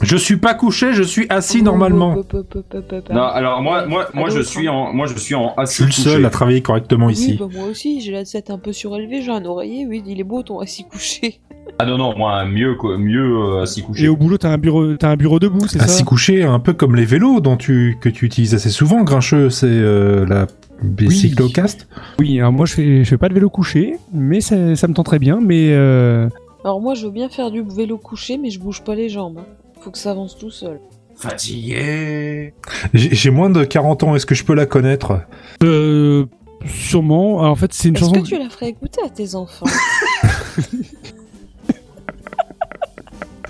Je 0.00 0.16
suis 0.16 0.36
pas 0.36 0.54
couché, 0.54 0.92
je 0.92 1.02
suis 1.02 1.26
assis 1.28 1.60
normalement. 1.62 2.14
Hop, 2.18 2.32
hop, 2.32 2.54
hop, 2.54 2.74
hop, 2.92 3.08
Non, 3.10 3.22
alors 3.22 3.62
moi, 3.62 3.84
moi, 3.86 4.08
moi 4.14 4.28
À 4.28 4.30
je 4.30 4.42
suis 4.42 4.68
hein. 4.68 4.72
en, 4.72 4.92
moi 4.92 5.06
je 5.08 5.18
suis 5.18 5.34
en 5.34 5.54
Je 5.56 5.62
assis 5.62 5.74
suis 5.76 5.84
le 5.86 5.90
seul 5.90 6.12
couché. 6.16 6.24
à 6.26 6.30
travailler 6.30 6.60
correctement 6.60 7.06
Oui, 7.06 7.14
ici. 7.14 7.36
bah 7.40 7.48
moi 7.52 7.64
aussi, 7.64 8.00
j'ai 8.00 8.12
la 8.12 8.24
tête 8.24 8.50
un 8.50 8.58
peu 8.58 8.72
surélevée, 8.72 9.22
j'ai 9.22 9.32
un 9.32 9.44
oreiller, 9.44 9.86
oui, 9.86 10.04
il 10.06 10.20
est 10.20 10.24
beau 10.24 10.42
ton 10.44 10.60
assis 10.60 10.84
couché. 10.84 11.40
Ah 11.78 11.86
non 11.86 11.96
non, 11.98 12.16
moi 12.16 12.44
mieux 12.44 12.74
quoi, 12.74 12.98
mieux 12.98 13.36
euh, 13.36 13.62
assis 13.62 13.82
couché. 13.82 14.04
Et 14.04 14.08
au 14.08 14.16
boulot, 14.16 14.36
t'as 14.38 14.50
un 14.50 14.58
bureau, 14.58 14.96
t'as 14.96 15.10
un 15.10 15.16
bureau 15.16 15.38
debout, 15.38 15.66
c'est 15.68 15.80
Assis 15.80 15.98
ça 15.98 16.04
couché, 16.04 16.42
un 16.42 16.58
peu 16.58 16.72
comme 16.72 16.96
les 16.96 17.04
vélos 17.04 17.40
dont 17.40 17.56
tu, 17.56 17.96
que 18.00 18.08
tu 18.08 18.24
utilises 18.26 18.54
assez 18.54 18.70
souvent, 18.70 19.02
Grincheux, 19.04 19.50
c'est 19.50 19.66
euh, 19.68 20.26
la 20.26 20.46
bicyclocast. 20.82 21.86
Oui, 22.18 22.38
alors 22.40 22.52
moi 22.52 22.66
je 22.66 22.74
fais, 22.74 23.04
je 23.04 23.08
fais 23.08 23.18
pas 23.18 23.28
de 23.28 23.34
vélo 23.34 23.48
couché, 23.50 23.96
mais 24.12 24.40
ça, 24.40 24.74
ça 24.76 24.88
me 24.88 24.94
tend 24.94 25.04
très 25.04 25.18
bien. 25.18 25.40
Mais 25.40 25.68
euh, 25.72 26.28
Alors 26.64 26.80
moi, 26.80 26.94
je 26.94 27.06
veux 27.06 27.12
bien 27.12 27.28
faire 27.28 27.50
du 27.50 27.62
vélo 27.62 27.96
couché, 27.98 28.38
mais 28.38 28.50
je 28.50 28.58
bouge 28.60 28.82
pas 28.82 28.94
les 28.94 29.08
jambes. 29.08 29.38
hein. 29.38 29.46
Faut 29.80 29.90
que 29.90 29.98
ça 29.98 30.10
avance 30.10 30.36
tout 30.36 30.50
seul. 30.50 30.80
Fatigué. 31.14 32.54
J'ai 32.94 33.30
moins 33.30 33.50
de 33.50 33.64
40 33.64 34.02
ans, 34.04 34.14
est-ce 34.16 34.26
que 34.26 34.34
je 34.34 34.44
peux 34.44 34.54
la 34.54 34.66
connaître? 34.66 35.20
Euh, 35.64 36.26
sûrement. 36.66 37.40
Alors, 37.40 37.52
en 37.52 37.56
fait, 37.56 37.72
c'est 37.72 37.88
une 37.88 37.96
Est-ce 37.96 38.04
chanson. 38.04 38.22
que 38.22 38.26
tu 38.26 38.38
la 38.38 38.48
ferais 38.48 38.68
écouter 38.68 39.00
à 39.04 39.08
tes 39.08 39.34
enfants? 39.34 39.66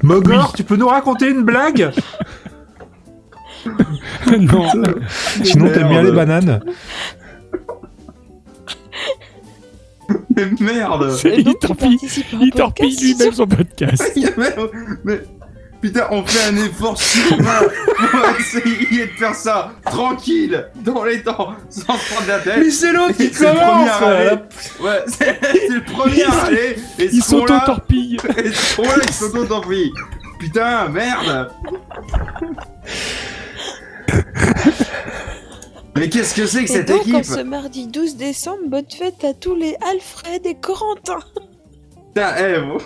Mogor, 0.08 0.52
tu 0.54 0.64
peux 0.64 0.76
nous 0.76 0.88
raconter 0.88 1.28
une 1.28 1.42
blague 1.42 1.92
non. 4.38 4.66
Sinon, 5.42 5.68
t'aimes 5.68 5.88
bien 5.88 6.02
les 6.02 6.12
bananes 6.12 6.60
Mais 10.34 10.46
merde 10.60 11.14
Et 11.24 11.38
il 11.40 11.44
donc, 11.44 11.58
torpille, 11.60 11.98
il 12.40 12.50
torpille 12.50 12.96
lui-même 12.96 13.32
son 13.32 13.46
podcast. 13.46 14.12
mais, 14.38 14.54
mais- 15.04 15.20
putain, 15.80 16.06
on 16.10 16.24
fait 16.24 16.48
un 16.50 16.56
effort 16.56 17.00
surhumain 17.00 17.60
pour 17.96 18.20
essayer 18.38 19.06
de 19.06 19.12
faire 19.18 19.34
ça 19.34 19.72
tranquille, 19.84 20.68
dans 20.76 21.04
les 21.04 21.22
temps, 21.22 21.54
sans 21.70 21.96
se 21.98 22.12
prendre 22.14 22.28
la 22.28 22.38
tête. 22.40 22.70
c'est 22.70 22.92
l'autre 22.92 23.16
qui 23.16 23.30
C'est 23.32 23.44
le 23.52 23.58
commence, 23.58 23.90
premier 23.90 24.28
à. 24.28 24.34
Ouais, 24.80 25.04
c'est 25.06 25.68
le 25.68 25.84
premier 25.84 26.24
à 26.24 26.30
râler. 26.30 26.76
Et 26.98 27.04
Il 27.12 27.22
ce 27.22 27.30
con-là- 27.30 27.46
s'auto-torpille. 27.60 28.16
Et 28.44 28.52
ce 28.52 28.76
con-là, 28.76 28.94
il 29.02 29.12
s'auto-torpille. 29.12 29.92
Putain, 30.40 30.88
merde 30.88 31.50
Mais 35.96 36.08
qu'est-ce 36.08 36.34
que 36.34 36.46
c'est 36.46 36.60
que 36.64 36.70
Et 36.70 36.74
cette 36.74 36.88
donc, 36.88 37.00
en 37.00 37.02
équipe 37.18 37.24
ce 37.24 37.40
mardi 37.40 37.86
12 37.88 38.16
décembre, 38.16 38.58
bonne 38.66 38.86
fête 38.88 39.24
à 39.24 39.34
tous 39.34 39.56
les 39.56 39.76
Alfred 39.90 40.46
et 40.46 40.54
Corentin. 40.54 41.18
Putain, 42.14 42.34
eh, 42.38 42.58
vous- 42.60 42.78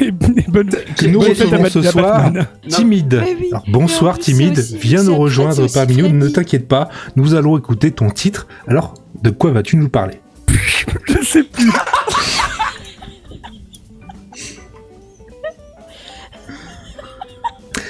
Et 0.00 0.10
bonne- 0.10 0.70
Qui 0.96 1.08
nous 1.08 1.20
bonne 1.20 1.34
fête 1.34 1.52
à 1.52 1.56
recevons 1.58 1.82
ce 1.82 1.82
soir. 1.90 2.30
Timide. 2.68 3.22
Oui. 3.24 3.48
Alors, 3.52 3.64
bonsoir 3.68 4.18
Timide, 4.18 4.58
aussi- 4.58 4.76
viens 4.78 5.02
nous 5.02 5.16
rejoindre 5.16 5.66
parmi 5.72 5.96
nous, 5.96 6.08
ne 6.08 6.28
t'inquiète 6.28 6.68
pas, 6.68 6.88
nous 7.16 7.34
allons 7.34 7.56
écouter 7.58 7.90
ton 7.90 8.10
titre. 8.10 8.46
Alors, 8.66 8.94
de 9.22 9.30
quoi 9.30 9.50
vas-tu 9.52 9.76
nous 9.76 9.88
parler? 9.88 10.20
Je 11.06 11.24
sais 11.24 11.42
plus. 11.42 11.70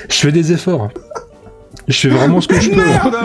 Je 0.09 0.15
fais 0.17 0.33
des 0.33 0.53
efforts. 0.53 0.83
hein. 0.85 0.91
Je 1.89 1.99
fais 1.99 2.09
vraiment 2.09 2.41
ce 2.41 2.49
que 2.49 2.61
je 2.61 2.71
peux. 2.71 2.77
Merde 2.77 3.17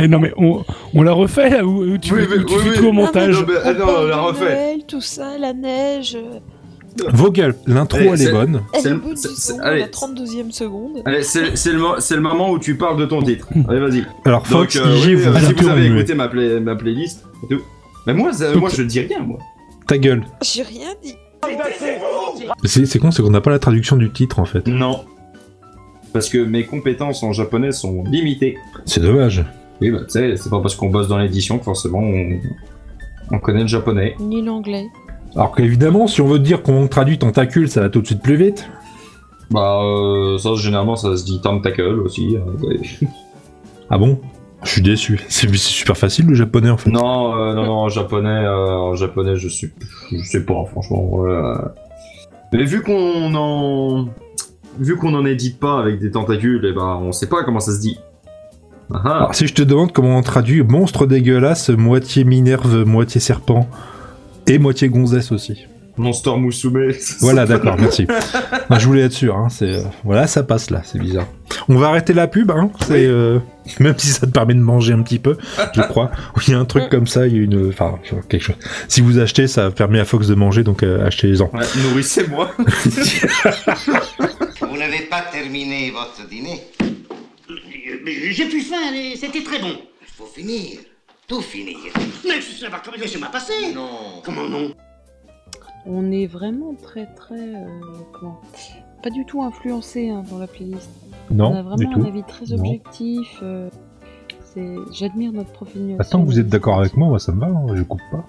Eh 0.00 0.06
non, 0.06 0.20
mais 0.20 0.32
on, 0.36 0.64
on 0.94 1.02
la 1.02 1.12
refait 1.12 1.50
là 1.50 1.64
ou, 1.64 1.82
ou 1.82 1.98
tu, 1.98 2.12
Oui, 2.14 2.20
ou 2.22 2.28
mais- 2.38 2.44
tu 2.44 2.54
oui, 2.54 2.60
fais 2.62 2.68
oui. 2.70 2.76
tout 2.76 2.80
au 2.80 2.86
Non, 2.86 2.92
mais 2.92 3.02
montage 3.02 3.34
non, 3.40 3.46
mais- 3.48 3.82
On 3.82 4.06
la 4.06 4.16
refait. 4.20 4.44
Noël, 4.44 4.78
tout 4.86 5.00
ça, 5.00 5.36
la 5.38 5.52
neige. 5.52 6.16
Vos 7.12 7.30
gueules, 7.30 7.54
l'intro 7.66 7.98
Allez, 7.98 8.08
elle 8.08 8.22
est 8.28 8.32
bonne. 8.32 8.62
Elle 8.74 8.80
C'est 8.82 8.88
est 8.90 8.92
le- 9.72 9.78
la 9.78 9.88
32e 9.88 10.50
seconde. 10.50 11.02
Allez, 11.04 11.22
c'est 11.22 11.42
le, 11.72 11.78
mo- 11.78 11.94
le 11.98 12.20
moment 12.20 12.50
où 12.50 12.58
tu 12.58 12.76
parles 12.76 12.98
de 12.98 13.06
ton 13.06 13.22
titre. 13.22 13.46
Allez, 13.68 13.80
vas-y. 13.80 14.04
Alors 14.24 14.46
Fox, 14.46 14.76
Donc, 14.76 14.86
euh, 14.86 14.96
IG, 14.96 15.04
oui, 15.06 15.14
vous 15.14 15.28
euh, 15.28 15.38
si 15.40 15.52
vous 15.54 15.68
avez 15.68 15.86
écouté 15.86 16.14
ma, 16.14 16.28
play- 16.28 16.60
ma 16.60 16.76
playlist, 16.76 17.24
et 17.44 17.54
tout. 17.54 17.60
Mais 18.06 18.14
moi, 18.14 18.32
ça- 18.32 18.54
moi, 18.54 18.70
je 18.74 18.82
dis 18.82 19.00
rien, 19.00 19.20
moi. 19.20 19.38
Ta 19.86 19.98
gueule. 19.98 20.24
J'ai 20.42 20.62
rien 20.62 20.88
dit. 21.02 21.14
C'est 22.64 22.84
c'est 22.86 22.98
con, 22.98 23.10
c'est 23.10 23.22
qu'on 23.22 23.30
n'a 23.30 23.40
pas 23.40 23.50
la 23.50 23.58
traduction 23.58 23.96
du 23.96 24.10
titre 24.10 24.38
en 24.40 24.44
fait. 24.44 24.66
Non. 24.66 25.04
Parce 26.12 26.28
que 26.28 26.38
mes 26.38 26.64
compétences 26.64 27.22
en 27.22 27.32
japonais 27.32 27.72
sont 27.72 28.02
limitées. 28.04 28.56
C'est 28.86 29.00
dommage. 29.00 29.44
Oui, 29.80 29.90
bah, 29.90 30.00
tu 30.00 30.10
sais, 30.10 30.36
c'est 30.36 30.50
pas 30.50 30.60
parce 30.60 30.74
qu'on 30.74 30.88
bosse 30.90 31.06
dans 31.08 31.18
l'édition 31.18 31.58
que 31.58 31.64
forcément 31.64 32.00
on, 32.00 32.38
on 33.30 33.38
connaît 33.38 33.60
le 33.62 33.68
japonais. 33.68 34.16
Ni 34.18 34.42
l'anglais. 34.42 34.86
Alors 35.38 35.54
qu'évidemment, 35.54 36.08
si 36.08 36.20
on 36.20 36.26
veut 36.26 36.40
dire 36.40 36.62
qu'on 36.64 36.88
traduit 36.88 37.16
tentacule, 37.16 37.68
ça 37.68 37.80
va 37.82 37.88
tout 37.90 38.00
de 38.02 38.06
suite 38.06 38.20
plus 38.22 38.34
vite. 38.34 38.68
Bah, 39.52 39.80
euh, 39.82 40.36
ça, 40.36 40.50
généralement, 40.56 40.96
ça 40.96 41.16
se 41.16 41.24
dit 41.24 41.40
tentacle 41.40 41.80
aussi. 42.04 42.36
et- 42.70 43.06
Ah 43.90 43.96
bon? 43.98 44.18
Je 44.64 44.70
suis 44.72 44.82
déçu. 44.82 45.20
C'est 45.28 45.48
super 45.54 45.96
facile 45.96 46.26
le 46.26 46.34
japonais 46.34 46.70
en 46.70 46.76
fait. 46.76 46.90
non, 46.90 47.36
euh, 47.36 47.54
non, 47.54 47.64
non, 47.66 47.72
en 47.72 47.88
japonais, 47.88 48.28
euh, 48.44 48.66
en 48.76 48.96
japonais, 48.96 49.36
je 49.36 49.48
sais, 49.48 49.72
je 50.10 50.22
sais 50.24 50.44
pas, 50.44 50.64
franchement. 50.66 51.22
Mais 52.52 52.64
vu 52.64 52.82
qu'on 52.82 53.32
en, 53.36 54.08
vu 54.80 54.96
qu'on 54.96 55.14
en 55.14 55.24
édite 55.24 55.60
pas 55.60 55.78
avec 55.78 56.00
des 56.00 56.10
tentacules, 56.10 56.64
et 56.66 56.72
ben, 56.72 56.98
on 57.00 57.12
sait 57.12 57.28
pas 57.28 57.44
comment 57.44 57.60
ça 57.60 57.72
se 57.72 57.80
dit. 57.80 57.98
Ah 58.92 59.00
ah. 59.04 59.16
Alors 59.18 59.34
si 59.36 59.46
je 59.46 59.54
te 59.54 59.62
demande 59.62 59.92
comment 59.92 60.16
on 60.16 60.22
traduit 60.22 60.62
monstre 60.64 61.06
dégueulasse, 61.06 61.68
moitié 61.70 62.24
minerve, 62.24 62.84
moitié 62.84 63.20
serpent, 63.20 63.68
et 64.48 64.58
moitié 64.58 64.88
gonzesse 64.88 65.32
aussi. 65.32 65.66
Monster 65.96 66.36
Musume. 66.38 66.92
Voilà, 67.20 67.44
d'accord, 67.44 67.76
merci. 67.78 68.06
Je 68.78 68.86
voulais 68.86 69.02
être 69.02 69.12
sûr, 69.12 69.36
hein, 69.36 69.48
c'est... 69.50 69.64
euh, 69.66 69.82
Voilà, 70.04 70.26
ça 70.28 70.44
passe 70.44 70.70
là, 70.70 70.80
c'est 70.84 70.98
bizarre. 71.00 71.26
On 71.68 71.74
va 71.76 71.88
arrêter 71.88 72.12
la 72.14 72.28
pub, 72.28 72.50
hein, 72.52 72.70
c'est... 72.86 73.04
euh, 73.06 73.40
Même 73.80 73.98
si 73.98 74.06
ça 74.08 74.26
te 74.26 74.30
permet 74.30 74.54
de 74.54 74.60
manger 74.60 74.92
un 74.92 75.02
petit 75.02 75.18
peu, 75.18 75.36
je 75.74 75.80
crois. 75.82 76.10
Il 76.46 76.52
y 76.52 76.54
a 76.54 76.58
un 76.60 76.64
truc 76.64 76.88
comme 76.88 77.06
ça, 77.08 77.26
il 77.26 77.36
y 77.36 77.40
a 77.40 77.42
une... 77.42 77.68
Enfin, 77.68 77.98
quelque 78.28 78.42
chose. 78.42 78.56
Si 78.86 79.00
vous 79.00 79.18
achetez, 79.18 79.48
ça 79.48 79.70
permet 79.72 79.98
à 79.98 80.04
Fox 80.04 80.28
de 80.28 80.34
manger, 80.36 80.62
donc 80.62 80.82
euh, 80.84 81.04
achetez-en. 81.04 81.50
Ouais, 81.52 81.64
nourrissez-moi. 81.82 82.50
Vous 84.60 84.76
n'avez 84.78 85.00
pas 85.10 85.22
terminé 85.32 85.90
votre 85.90 86.28
dîner 86.28 86.62
J'ai 88.30 88.46
plus 88.46 88.62
faim, 88.62 88.76
c'était 89.20 89.42
très 89.42 89.58
bon. 89.58 89.72
Il 90.00 90.08
faut 90.16 90.30
finir. 90.34 90.78
Tout 91.28 91.42
finir. 91.42 91.76
Mais 92.26 92.40
ça 92.40 92.68
va, 92.70 92.80
laissez-moi 92.96 93.28
passer. 93.30 93.74
Non. 93.74 93.88
Comment 94.24 94.48
non 94.48 94.70
On 95.86 96.10
est 96.10 96.26
vraiment 96.26 96.74
très 96.82 97.06
très. 97.14 97.34
euh, 97.38 97.66
comment 98.12 98.40
Pas 99.02 99.10
du 99.10 99.24
tout 99.26 99.42
influencé 99.42 100.08
hein, 100.08 100.22
dans 100.30 100.38
la 100.38 100.46
playlist. 100.46 100.88
Non, 101.30 101.50
On 101.52 101.56
a 101.56 101.62
vraiment 101.62 101.76
du 101.76 101.86
tout. 101.88 102.00
un 102.00 102.04
avis 102.06 102.22
très 102.24 102.52
objectif. 102.52 103.38
euh, 103.42 103.68
c'est... 104.42 104.74
J'admire 104.92 105.32
notre 105.32 105.52
profil. 105.52 105.96
Attends, 105.98 106.22
vous 106.24 106.38
êtes 106.40 106.48
d'accord 106.48 106.80
avec 106.80 106.96
moi, 106.96 107.08
moi 107.08 107.18
ça 107.18 107.32
me 107.32 107.40
va, 107.40 107.46
hein, 107.48 107.66
je 107.74 107.82
coupe 107.82 108.00
pas. 108.10 108.24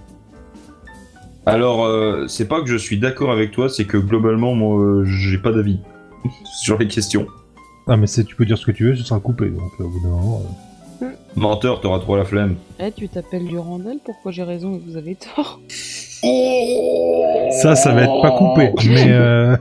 Alors, 1.46 1.86
euh, 1.86 2.28
c'est 2.28 2.48
pas 2.50 2.60
que 2.62 2.68
je 2.68 2.76
suis 2.76 3.00
d'accord 3.00 3.32
avec 3.32 3.52
toi, 3.52 3.70
c'est 3.70 3.86
que 3.86 3.98
globalement, 3.98 4.54
moi, 4.54 4.78
euh, 4.78 5.06
j'ai 5.06 5.38
pas 5.38 5.54
d'avis 5.54 5.80
sur 6.62 6.78
les 6.78 6.88
questions. 6.90 7.28
Ah 7.88 7.96
mais 7.96 8.06
c'est, 8.08 8.26
tu 8.26 8.36
peux 8.36 8.46
dire 8.46 8.58
ce 8.58 8.66
que 8.66 8.72
tu 8.72 8.84
veux, 8.86 8.96
ce 8.98 9.04
sera 9.04 9.20
coupé, 9.22 9.50
donc 9.50 9.72
au 9.80 9.88
bout 9.88 10.00
d'un 10.02 10.10
moment... 10.10 10.42
euh, 10.44 10.69
Menteur, 11.36 11.82
t'auras 11.82 12.00
trop 12.00 12.16
la 12.18 12.26
flemme. 12.26 12.56
Eh, 12.80 12.92
tu 12.92 13.08
t'appelles 13.10 13.46
Durandal, 13.46 13.98
pourquoi 14.04 14.32
j'ai 14.32 14.44
raison 14.44 14.76
et 14.76 14.80
vous 14.86 14.98
avez 14.98 15.16
tort 15.16 15.60
Ça, 17.62 17.76
ça 17.76 17.94
va 17.94 18.04
être 18.04 18.22
pas 18.22 18.32
coupé, 18.32 18.72
mais... 18.88 19.06
Euh... 19.10 19.56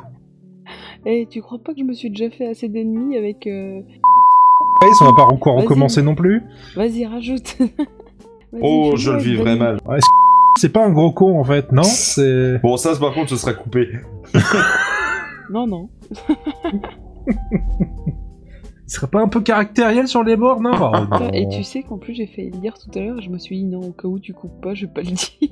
Eh, 1.07 1.26
tu 1.30 1.40
crois 1.40 1.59
pas 1.59 1.73
que 1.73 1.78
je 1.78 1.85
me 1.85 1.92
suis 1.95 2.11
déjà 2.11 2.28
fait 2.30 2.49
assez 2.49 2.68
d'ennemis 2.68 3.16
avec. 3.16 3.47
euh, 3.47 3.80
ouais, 3.80 4.88
on 5.00 5.04
va 5.04 5.12
pas 5.16 5.23
encore 5.33 5.54
Vas-y. 5.54 5.62
recommencer 5.62 6.02
non 6.02 6.14
plus. 6.16 6.42
Vas-y, 6.75 7.07
rajoute 7.07 7.57
Vas-y, 8.52 8.61
Oh, 8.61 8.95
je 8.97 9.12
le 9.12 9.18
vivrai 9.18 9.54
mal. 9.57 9.78
Ouais, 9.87 9.99
c'est 10.59 10.73
pas 10.73 10.85
un 10.85 10.90
gros 10.90 11.12
con 11.12 11.38
en 11.38 11.45
fait, 11.45 11.71
non 11.71 11.85
C'est... 11.85 12.59
Bon, 12.62 12.76
ça, 12.76 12.90
par 12.99 13.14
contre, 13.14 13.30
ce 13.30 13.37
sera 13.37 13.52
coupé. 13.54 13.88
Non, 15.50 15.66
non. 15.66 15.88
Il 18.88 18.92
serait 18.92 19.07
pas 19.07 19.21
un 19.21 19.28
peu 19.28 19.42
caractériel 19.42 20.09
sur 20.09 20.25
les 20.25 20.37
morts, 20.37 20.61
non 20.62 20.71
Oh, 20.80 20.92
non. 21.21 21.30
Et 21.33 21.47
tu 21.49 21.62
sais 21.62 21.83
qu'en 21.83 21.99
plus 21.99 22.14
j'ai 22.14 22.26
fait 22.26 22.50
lire 22.62 22.73
tout 22.78 22.90
à 22.99 23.02
l'heure, 23.02 23.21
je 23.21 23.28
me 23.28 23.37
suis 23.38 23.59
dit 23.59 23.64
non, 23.64 23.80
au 23.83 23.92
cas 23.92 24.09
où 24.09 24.18
tu 24.18 24.33
coupes 24.33 24.61
pas, 24.62 24.73
je 24.75 24.87
vais 24.87 24.92
pas 24.92 25.02
le 25.02 25.09
dire. 25.11 25.28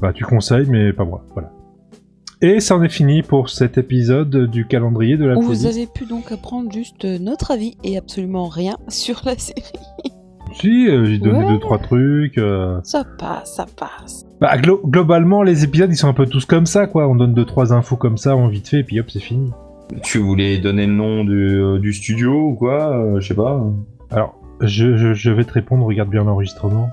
Bah, 0.00 0.12
tu 0.12 0.24
conseilles, 0.24 0.66
mais 0.68 0.92
pas 0.92 1.04
moi. 1.06 1.24
Voilà. 1.32 1.50
Et 2.42 2.60
ça 2.60 2.76
en 2.76 2.82
est 2.82 2.90
fini 2.90 3.22
pour 3.22 3.48
cet 3.48 3.78
épisode 3.78 4.50
du 4.50 4.66
calendrier 4.66 5.16
de 5.16 5.24
la 5.24 5.38
Où 5.38 5.40
vous 5.40 5.64
avez 5.64 5.86
pu 5.86 6.04
donc 6.04 6.30
apprendre 6.32 6.70
juste 6.70 7.06
euh, 7.06 7.18
notre 7.18 7.50
avis 7.50 7.78
et 7.82 7.96
absolument 7.96 8.46
rien 8.48 8.76
sur 8.88 9.22
la 9.24 9.38
série. 9.38 9.62
Si, 10.60 10.86
euh, 10.88 11.06
j'ai 11.06 11.18
donné 11.18 11.38
Ouais. 11.44 11.48
deux 11.48 11.58
trois 11.58 11.78
trucs. 11.78 12.36
euh. 12.36 12.78
Ça 12.84 13.04
passe, 13.18 13.54
ça 13.56 13.64
passe. 13.74 14.26
Bah, 14.38 14.58
glo- 14.58 14.82
globalement, 14.84 15.42
les 15.42 15.64
épisodes 15.64 15.90
ils 15.90 15.96
sont 15.96 16.08
un 16.08 16.12
peu 16.14 16.26
tous 16.26 16.44
comme 16.44 16.66
ça, 16.66 16.86
quoi. 16.86 17.08
On 17.08 17.14
donne 17.14 17.32
deux 17.32 17.46
trois 17.46 17.72
infos 17.72 17.96
comme 17.96 18.18
ça, 18.18 18.36
en 18.36 18.48
vite 18.48 18.68
fait, 18.68 18.80
et 18.80 18.84
puis 18.84 19.00
hop, 19.00 19.10
c'est 19.10 19.18
fini. 19.20 19.50
Tu 20.02 20.18
voulais 20.18 20.58
donner 20.58 20.86
le 20.86 20.92
nom 20.92 21.24
du, 21.24 21.60
euh, 21.60 21.78
du 21.78 21.92
studio 21.92 22.32
ou 22.48 22.54
quoi 22.54 22.90
euh, 22.96 23.20
Je 23.20 23.28
sais 23.28 23.34
pas. 23.34 23.60
Alors, 24.10 24.34
je, 24.60 24.96
je, 24.96 25.14
je 25.14 25.30
vais 25.30 25.44
te 25.44 25.52
répondre. 25.52 25.84
Regarde 25.86 26.10
bien 26.10 26.24
l'enregistrement. 26.24 26.90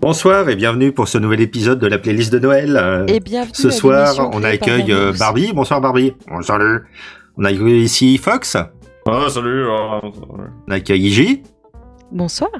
Bonsoir 0.00 0.48
et 0.48 0.56
bienvenue 0.56 0.92
pour 0.92 1.08
ce 1.08 1.18
nouvel 1.18 1.40
épisode 1.40 1.78
de 1.78 1.86
la 1.86 1.98
playlist 1.98 2.32
de 2.32 2.38
Noël. 2.38 2.76
Euh, 2.76 3.06
Et 3.06 3.20
bienvenue 3.20 3.52
ce 3.54 3.68
à 3.68 3.70
soir, 3.70 4.30
on 4.32 4.42
accueille. 4.42 4.92
Barbie. 5.18 5.52
Bonsoir 5.52 5.80
Barbie. 5.80 6.14
Bon, 6.28 6.42
salut. 6.42 6.80
On 7.36 7.44
accueille 7.44 7.82
ici 7.82 8.18
Fox. 8.18 8.56
Ah, 9.06 9.26
salut. 9.28 9.66
On 9.68 10.70
accueille 10.70 11.06
Iji. 11.06 11.42
Bonsoir. 12.10 12.50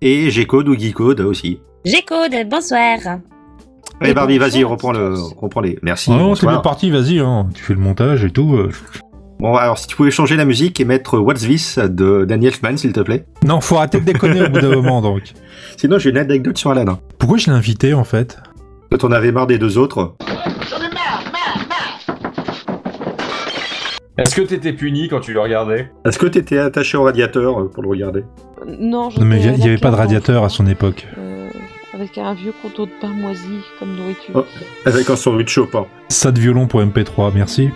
Et 0.00 0.30
G-Code 0.30 0.68
ou 0.68 0.76
Geekcode 0.76 1.20
aussi. 1.20 1.60
J'écoute, 1.84 2.32
bonsoir. 2.48 2.98
Allez 4.00 4.10
Et 4.10 4.14
Barbie, 4.14 4.38
vas-y, 4.38 4.62
reprends 4.64 4.92
le, 4.92 5.14
reprends 5.40 5.60
les. 5.60 5.78
Merci. 5.82 6.10
Non, 6.10 6.34
c'est 6.34 6.46
bien 6.46 6.60
parti, 6.60 6.90
vas-y, 6.90 7.18
hein. 7.18 7.48
tu 7.54 7.62
fais 7.62 7.74
le 7.74 7.80
montage 7.80 8.24
et 8.24 8.30
tout. 8.30 8.54
euh. 8.54 8.70
Bon, 9.40 9.54
alors 9.54 9.78
si 9.78 9.86
tu 9.86 9.94
pouvais 9.96 10.10
changer 10.10 10.36
la 10.36 10.44
musique 10.44 10.80
et 10.80 10.84
mettre 10.84 11.18
What's 11.18 11.42
This 11.42 11.78
de 11.78 12.24
Daniel 12.24 12.52
Elfman, 12.52 12.76
s'il 12.76 12.92
te 12.92 13.00
plaît. 13.00 13.24
Non, 13.44 13.60
faut 13.60 13.76
arrêter 13.76 14.00
de 14.00 14.04
déconner 14.04 14.42
au 14.42 14.48
bout 14.48 14.60
d'un 14.60 14.74
moment, 14.74 15.00
donc. 15.00 15.22
Sinon, 15.76 15.98
j'ai 15.98 16.10
une 16.10 16.18
anecdote 16.18 16.58
sur 16.58 16.70
Aladdin. 16.70 16.98
Pourquoi 17.18 17.38
je 17.38 17.46
l'ai 17.46 17.52
invité, 17.56 17.94
en 17.94 18.04
fait? 18.04 18.38
Quand 18.90 19.04
on 19.04 19.12
avait 19.12 19.30
marre 19.32 19.46
des 19.46 19.58
deux 19.58 19.78
autres. 19.78 20.16
Est-ce 24.16 24.34
que 24.34 24.42
t'étais 24.42 24.72
puni 24.72 25.08
quand 25.08 25.20
tu 25.20 25.32
le 25.32 25.40
regardais? 25.40 25.92
Est-ce 26.04 26.18
que 26.18 26.26
t'étais 26.26 26.58
attaché 26.58 26.96
au 26.98 27.04
radiateur 27.04 27.60
euh, 27.60 27.68
pour 27.72 27.84
le 27.84 27.88
regarder? 27.88 28.24
Non, 28.66 29.10
Non, 29.16 29.24
mais 29.24 29.40
il 29.40 29.52
n'y 29.52 29.68
avait 29.68 29.78
pas 29.78 29.92
de 29.92 29.96
radiateur 29.96 30.42
à 30.42 30.48
son 30.48 30.66
époque. 30.66 31.06
euh, 31.16 31.27
avec 31.98 32.16
un 32.18 32.34
vieux 32.34 32.52
contour 32.62 32.86
de 32.86 32.92
pain 33.00 33.08
moisi 33.08 33.60
comme 33.78 33.94
nourriture. 33.96 34.32
Oh, 34.34 34.44
avec 34.86 35.10
un 35.10 35.16
sandwich 35.16 35.48
Chopin. 35.50 35.86
Ça 36.08 36.30
de 36.32 36.40
violon 36.40 36.66
pour 36.66 36.80
MP3, 36.80 37.32
merci. 37.34 37.70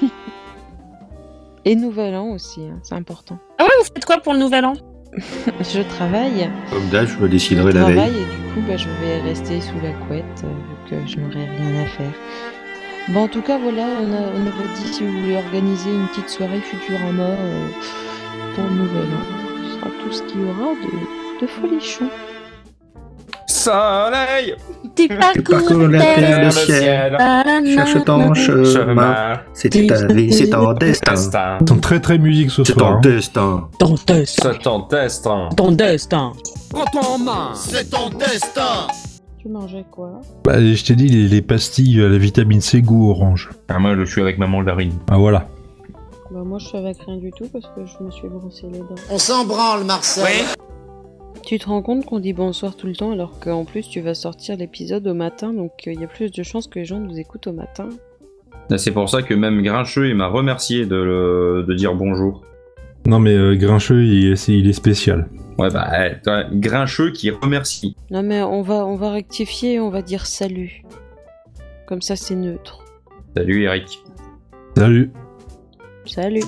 Et 1.64 1.76
Nouvel 1.76 2.14
An 2.14 2.28
aussi, 2.34 2.60
hein, 2.66 2.78
c'est 2.82 2.94
important. 2.94 3.38
Ah 3.58 3.64
ouais, 3.64 3.70
vous 3.78 3.84
faites 3.94 4.04
quoi 4.04 4.18
pour 4.18 4.34
le 4.34 4.38
nouvel 4.38 4.64
an? 4.66 4.74
Je 5.60 5.80
travaille. 5.96 6.50
Comme 6.70 6.88
d'hab, 6.90 7.06
je 7.06 7.16
me 7.18 7.26
Je 7.26 7.30
déciderai 7.32 7.72
la 7.72 7.80
travaille 7.84 8.10
veille. 8.10 8.20
et 8.22 8.24
du 8.24 8.52
coup, 8.52 8.60
bah, 8.68 8.76
je 8.76 8.88
vais 9.00 9.20
rester 9.22 9.60
sous 9.60 9.80
la 9.82 9.92
couette 10.06 10.44
euh, 10.44 10.48
vu 10.48 10.90
que 11.02 11.06
je 11.10 11.18
n'aurai 11.20 11.44
rien 11.56 11.82
à 11.82 11.86
faire. 11.86 12.12
Bon, 13.08 13.20
en 13.24 13.28
tout 13.28 13.40
cas, 13.42 13.58
voilà, 13.58 13.86
on, 14.02 14.12
a, 14.12 14.16
on 14.18 14.40
avait 14.40 14.74
dit 14.76 14.92
si 14.92 15.04
vous 15.06 15.20
voulez 15.22 15.36
organiser 15.36 15.90
une 15.90 16.06
petite 16.08 16.28
soirée 16.28 16.60
Futurama 16.60 17.22
euh, 17.22 17.68
pour 18.54 18.64
le 18.64 18.70
Nouvel 18.70 19.02
An. 19.04 19.62
Ce 19.62 19.78
sera 19.78 19.90
tout 20.02 20.12
ce 20.12 20.22
qu'il 20.24 20.40
y 20.40 20.44
aura 20.44 20.74
de, 20.74 21.40
de 21.40 21.46
folichon. 21.46 22.08
Soleil 23.64 24.54
Tu 24.94 25.08
parcours 25.08 25.88
la 25.88 25.98
terre, 25.98 26.44
le 26.44 26.50
ciel, 26.50 27.16
cherche 27.74 28.04
ton 28.04 28.34
chemin. 28.34 29.40
C'est 29.54 29.70
ta 29.86 30.06
vie, 30.12 30.32
c'est 30.32 30.50
ton 30.50 30.72
destin. 30.74 31.58
Sont 31.66 31.78
très 31.78 31.98
très 32.00 32.18
musique 32.18 32.50
ce 32.50 32.62
C'est 32.64 32.74
soir. 32.74 32.90
ton 32.90 32.96
hein. 32.96 33.00
destin. 33.00 33.68
Ton 33.78 33.94
destin. 34.06 34.52
C'est 34.52 34.58
ton 34.62 34.80
test. 34.82 35.26
hein. 35.26 35.48
Ton 35.56 35.70
destin. 35.72 36.32
C'est 37.54 37.88
ton 37.90 38.08
destin 38.10 38.86
Tu 39.40 39.48
mangeais 39.48 39.84
quoi? 39.90 40.20
Bah, 40.44 40.60
je 40.60 40.84
t'ai 40.84 40.94
dit, 40.94 41.08
les, 41.08 41.28
les 41.28 41.40
pastilles 41.42 42.02
à 42.02 42.08
la 42.08 42.18
vitamine 42.18 42.60
C 42.60 42.82
goût 42.82 43.10
orange. 43.10 43.50
Ah, 43.68 43.78
moi, 43.78 43.94
je 43.96 44.04
suis 44.04 44.20
avec 44.20 44.38
maman 44.38 44.60
Larine. 44.60 44.92
Ah 45.10 45.16
voilà. 45.16 45.46
Bah, 46.30 46.40
moi, 46.44 46.58
je 46.58 46.66
suis 46.66 46.76
avec 46.78 46.98
rien 47.06 47.16
du 47.16 47.30
tout 47.32 47.48
parce 47.52 47.64
que 47.66 47.80
je 47.86 48.04
me 48.04 48.10
suis 48.10 48.28
brossé 48.28 48.66
les 48.72 48.80
dents. 48.80 48.94
On 49.10 49.18
s'en 49.18 49.44
branle, 49.46 49.84
Marcel 49.84 50.24
Tu 51.46 51.58
te 51.58 51.66
rends 51.66 51.82
compte 51.82 52.04
qu'on 52.06 52.20
dit 52.20 52.32
bonsoir 52.32 52.74
tout 52.74 52.86
le 52.86 52.94
temps 52.96 53.12
alors 53.12 53.38
qu'en 53.38 53.64
plus, 53.64 53.88
tu 53.88 54.00
vas 54.00 54.14
sortir 54.14 54.56
l'épisode 54.56 55.06
au 55.06 55.14
matin 55.14 55.52
donc 55.52 55.72
euh, 55.86 55.92
il 55.92 56.00
y 56.00 56.04
a 56.04 56.06
plus 56.06 56.30
de 56.30 56.42
chances 56.42 56.66
que 56.66 56.78
les 56.78 56.84
gens 56.84 56.98
nous 57.00 57.18
écoutent 57.18 57.46
au 57.46 57.52
matin. 57.52 57.88
C'est 58.76 58.92
pour 58.92 59.08
ça 59.10 59.22
que 59.22 59.34
même 59.34 59.62
Grincheux, 59.62 60.08
il 60.08 60.14
m'a 60.14 60.26
remercié 60.26 60.86
de, 60.86 60.96
le- 60.96 61.64
de 61.68 61.74
dire 61.74 61.94
bonjour. 61.94 62.42
Non 63.06 63.18
mais 63.18 63.34
euh, 63.34 63.54
Grincheux, 63.56 64.04
il 64.04 64.32
est, 64.32 64.36
c'est- 64.36 64.54
il 64.54 64.68
est 64.68 64.72
spécial. 64.72 65.28
Ouais, 65.58 65.68
bah, 65.70 65.90
Grincheux 66.50 67.10
qui 67.12 67.30
remercie. 67.30 67.94
Non 68.10 68.22
mais 68.22 68.42
on 68.42 68.62
va, 68.62 68.86
on 68.86 68.96
va 68.96 69.10
rectifier 69.12 69.74
et 69.74 69.80
on 69.80 69.90
va 69.90 70.00
dire 70.02 70.24
salut. 70.26 70.82
Comme 71.86 72.00
ça, 72.00 72.16
c'est 72.16 72.34
neutre. 72.34 72.82
Salut 73.36 73.62
Eric. 73.64 73.98
Salut. 74.76 75.10
Salut. 76.06 76.42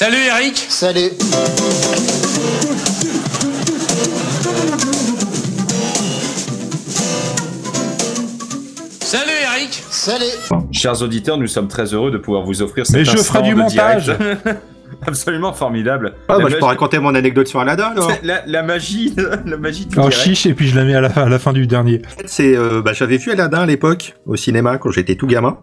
Salut 0.00 0.16
Eric 0.30 0.56
Salut 0.56 1.10
Salut 9.00 9.30
Eric 9.56 9.82
Salut 9.90 10.24
Chers 10.72 11.02
auditeurs, 11.02 11.36
nous 11.36 11.46
sommes 11.46 11.68
très 11.68 11.92
heureux 11.94 12.10
de 12.10 12.18
pouvoir 12.18 12.44
vous 12.44 12.62
offrir 12.62 12.86
cet 12.86 12.96
Mais 12.96 13.04
je 13.04 13.16
ferai 13.16 13.42
du 13.42 13.50
de 13.50 13.54
montage. 13.56 14.06
direct. 14.06 14.48
Absolument 15.06 15.52
formidable. 15.52 16.14
Ah, 16.28 16.38
bah, 16.38 16.44
je 16.48 16.56
peux 16.56 16.64
raconter 16.64 16.98
mon 16.98 17.14
anecdote 17.14 17.46
sur 17.46 17.60
Aladdin, 17.60 17.84
alors. 17.92 18.10
la, 18.22 18.42
la 18.46 18.62
magie, 18.62 19.14
la 19.46 19.56
magie 19.56 19.86
du 19.86 19.96
Oh 19.98 20.02
direct. 20.08 20.16
chiche 20.18 20.46
et 20.46 20.54
puis 20.54 20.66
je 20.68 20.76
la 20.76 20.84
mets 20.84 20.94
à 20.94 21.00
la, 21.00 21.08
fin- 21.10 21.22
à 21.24 21.28
la 21.28 21.38
fin 21.38 21.52
du 21.52 21.66
dernier. 21.66 22.02
C'est, 22.26 22.56
euh, 22.56 22.82
bah, 22.82 22.92
j'avais 22.92 23.16
vu 23.16 23.30
Aladdin 23.32 23.60
à 23.60 23.66
l'époque, 23.66 24.14
au 24.26 24.36
cinéma, 24.36 24.78
quand 24.78 24.90
j'étais 24.90 25.14
tout 25.14 25.26
gamin. 25.26 25.58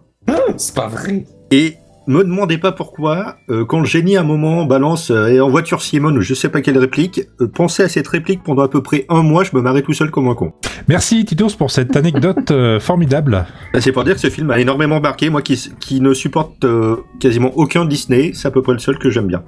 C'est 0.56 0.74
pas 0.74 0.88
vrai. 0.88 1.24
Et 1.50 1.76
me 2.08 2.24
demandez 2.24 2.58
pas 2.58 2.72
pourquoi, 2.72 3.36
euh, 3.50 3.64
quand 3.64 3.78
le 3.80 3.84
génie 3.86 4.16
à 4.16 4.22
un 4.22 4.24
moment 4.24 4.64
balance 4.64 5.10
euh, 5.10 5.26
et 5.28 5.40
en 5.40 5.48
voiture 5.48 5.82
Simone 5.82 6.18
ou 6.18 6.20
je 6.22 6.34
sais 6.34 6.48
pas 6.48 6.60
quelle 6.60 6.78
réplique, 6.78 7.20
euh, 7.40 7.46
pensez 7.46 7.82
à 7.84 7.88
cette 7.88 8.08
réplique 8.08 8.42
pendant 8.42 8.62
à 8.62 8.68
peu 8.68 8.82
près 8.82 9.04
un 9.08 9.22
mois, 9.22 9.44
je 9.44 9.54
me 9.54 9.60
marrais 9.60 9.82
tout 9.82 9.92
seul 9.92 10.10
comme 10.10 10.26
un 10.28 10.34
con. 10.34 10.52
Merci 10.88 11.24
Titos 11.24 11.50
pour 11.58 11.70
cette 11.70 11.94
anecdote 11.96 12.50
euh, 12.50 12.80
formidable. 12.80 13.46
Bah, 13.72 13.80
C'est 13.80 13.92
pour 13.92 14.04
dire 14.04 14.14
que 14.14 14.20
ce 14.20 14.30
film 14.30 14.50
a 14.50 14.58
énormément 14.58 15.00
marqué, 15.00 15.30
moi 15.30 15.42
qui, 15.42 15.70
qui 15.80 16.00
ne 16.00 16.14
supporte 16.14 16.64
euh, 16.64 16.96
quasiment 17.20 17.52
aucun 17.56 17.84
Disney, 17.84 18.32
c'est 18.34 18.48
à 18.48 18.50
peu 18.50 18.62
près 18.62 18.72
le 18.72 18.78
seul 18.80 18.98
que 18.98 19.10
j'aime 19.10 19.26
bien. 19.26 19.44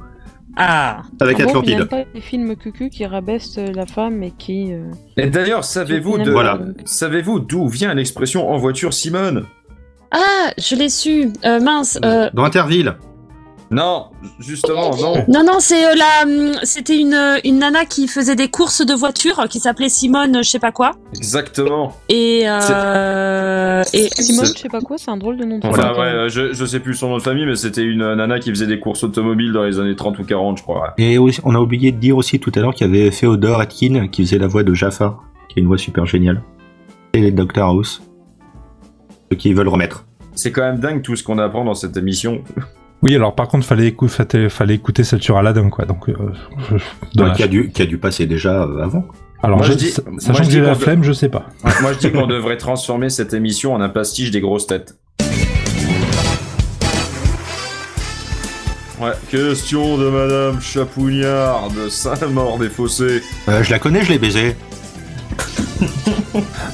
Ah. 0.56 1.02
Avec 1.20 1.38
Ah 1.40 1.44
bon, 1.44 1.48
Atlantide. 1.50 1.78
n'aimes 1.78 1.86
pas 1.88 2.04
les 2.12 2.20
films 2.20 2.56
cucu 2.56 2.90
qui 2.90 3.06
rabaissent 3.06 3.58
la 3.58 3.86
femme 3.86 4.22
et 4.22 4.32
qui... 4.36 4.72
euh, 4.72 4.82
Et 5.16 5.30
d'ailleurs, 5.30 5.64
savez-vous 5.64 6.18
de... 6.18 6.30
Voilà. 6.30 6.58
savez-vous 6.84 7.40
d'où 7.40 7.68
vient 7.68 7.94
l'expression 7.94 8.50
en 8.50 8.58
voiture 8.58 8.92
Simone? 8.92 9.46
Ah, 10.12 10.50
je 10.58 10.74
l'ai 10.74 10.88
su. 10.88 11.28
Euh, 11.44 11.60
mince. 11.60 11.98
euh, 12.04 12.28
Dans 12.34 12.44
Interville. 12.44 12.94
Non, 13.72 14.06
justement, 14.40 14.90
non. 14.96 15.14
Non, 15.28 15.44
non, 15.46 15.60
c'est 15.60 15.86
euh, 15.86 15.94
la, 15.94 16.24
hum, 16.28 16.54
c'était 16.64 16.98
une, 16.98 17.14
euh, 17.14 17.38
une 17.44 17.60
nana 17.60 17.84
qui 17.84 18.08
faisait 18.08 18.34
des 18.34 18.48
courses 18.48 18.84
de 18.84 18.92
voitures, 18.94 19.46
qui 19.48 19.60
s'appelait 19.60 19.88
Simone, 19.88 20.38
je 20.42 20.48
sais 20.48 20.58
pas 20.58 20.72
quoi. 20.72 20.90
Exactement. 21.14 21.92
Et, 22.08 22.42
euh, 22.48 23.82
et 23.92 24.08
Simone, 24.08 24.46
C'est- 24.46 24.56
je 24.56 24.62
sais 24.62 24.68
pas 24.68 24.80
quoi, 24.80 24.96
c'est 24.98 25.12
un 25.12 25.16
drôle 25.16 25.36
de 25.36 25.44
nom 25.44 25.60
de 25.60 25.66
Enfin, 25.68 25.92
ouais, 25.92 25.98
euh, 26.00 26.28
je, 26.28 26.52
je 26.52 26.64
sais 26.64 26.80
plus 26.80 26.94
son 26.94 27.10
nom 27.10 27.18
de 27.18 27.22
famille, 27.22 27.46
mais 27.46 27.54
c'était 27.54 27.84
une 27.84 28.12
nana 28.14 28.40
qui 28.40 28.50
faisait 28.50 28.66
des 28.66 28.80
courses 28.80 29.04
automobiles 29.04 29.52
dans 29.52 29.62
les 29.62 29.78
années 29.78 29.94
30 29.94 30.18
ou 30.18 30.24
40, 30.24 30.58
je 30.58 30.62
crois. 30.64 30.94
Et 30.98 31.18
aussi- 31.18 31.40
on 31.44 31.54
a 31.54 31.58
oublié 31.60 31.92
de 31.92 31.98
dire 31.98 32.16
aussi 32.16 32.40
tout 32.40 32.50
à 32.56 32.58
l'heure 32.58 32.74
qu'il 32.74 32.88
y 32.88 32.90
avait 32.90 33.10
Theodore 33.10 33.60
Atkin 33.60 34.08
qui 34.08 34.24
faisait 34.24 34.38
la 34.38 34.48
voix 34.48 34.64
de 34.64 34.74
Jafar, 34.74 35.22
qui 35.48 35.60
est 35.60 35.62
une 35.62 35.68
voix 35.68 35.78
super 35.78 36.06
géniale. 36.06 36.42
Et 37.14 37.30
Dr 37.30 37.62
House. 37.62 38.02
Ceux 39.30 39.36
qui 39.38 39.54
veulent 39.54 39.68
remettre. 39.68 40.06
C'est 40.34 40.50
quand 40.50 40.62
même 40.62 40.80
dingue 40.80 41.02
tout 41.02 41.14
ce 41.14 41.22
qu'on 41.22 41.38
apprend 41.38 41.64
dans 41.64 41.74
cette 41.74 41.96
émission. 41.96 42.42
Oui, 43.02 43.16
alors 43.16 43.34
par 43.34 43.48
contre, 43.48 43.64
fallait, 43.64 43.88
écou- 43.92 44.08
fallait, 44.10 44.74
écouter 44.74 45.04
cette 45.04 45.22
sur 45.22 45.38
Aladdin, 45.38 45.70
quoi. 45.70 45.86
Donc, 45.86 46.10
euh, 46.10 46.12
Ouais, 47.16 47.32
qui, 47.34 47.42
a 47.42 47.48
dû, 47.48 47.70
qui 47.70 47.80
a 47.80 47.86
dû 47.86 47.96
passer 47.96 48.26
déjà 48.26 48.64
euh, 48.64 48.82
avant. 48.84 49.06
Alors, 49.42 49.56
Moi, 49.56 49.66
je- 49.68 49.72
je 49.72 49.78
dis- 49.78 49.88
sachant 50.18 50.34
je 50.34 50.38
que 50.40 50.44
dis 50.44 50.50
j'ai 50.50 50.60
la 50.60 50.74
flemme, 50.74 51.02
je 51.02 51.12
sais 51.14 51.30
pas. 51.30 51.46
Moi, 51.80 51.94
je 51.94 51.98
dis 51.98 52.12
qu'on 52.12 52.26
devrait 52.26 52.58
transformer 52.58 53.08
cette 53.08 53.32
émission 53.32 53.72
en 53.72 53.80
un 53.80 53.88
pastiche 53.88 54.30
des 54.30 54.42
grosses 54.42 54.66
têtes. 54.66 54.96
Ouais, 59.00 59.12
question 59.30 59.96
de 59.96 60.10
Madame 60.10 60.60
Chapougnard 60.60 61.70
de 61.70 61.88
Saint-Maur 61.88 62.58
des 62.58 62.68
Fossés. 62.68 63.22
Euh, 63.48 63.62
je 63.62 63.70
la 63.70 63.78
connais, 63.78 64.02
je 64.04 64.10
l'ai 64.12 64.18
baisé. 64.18 64.54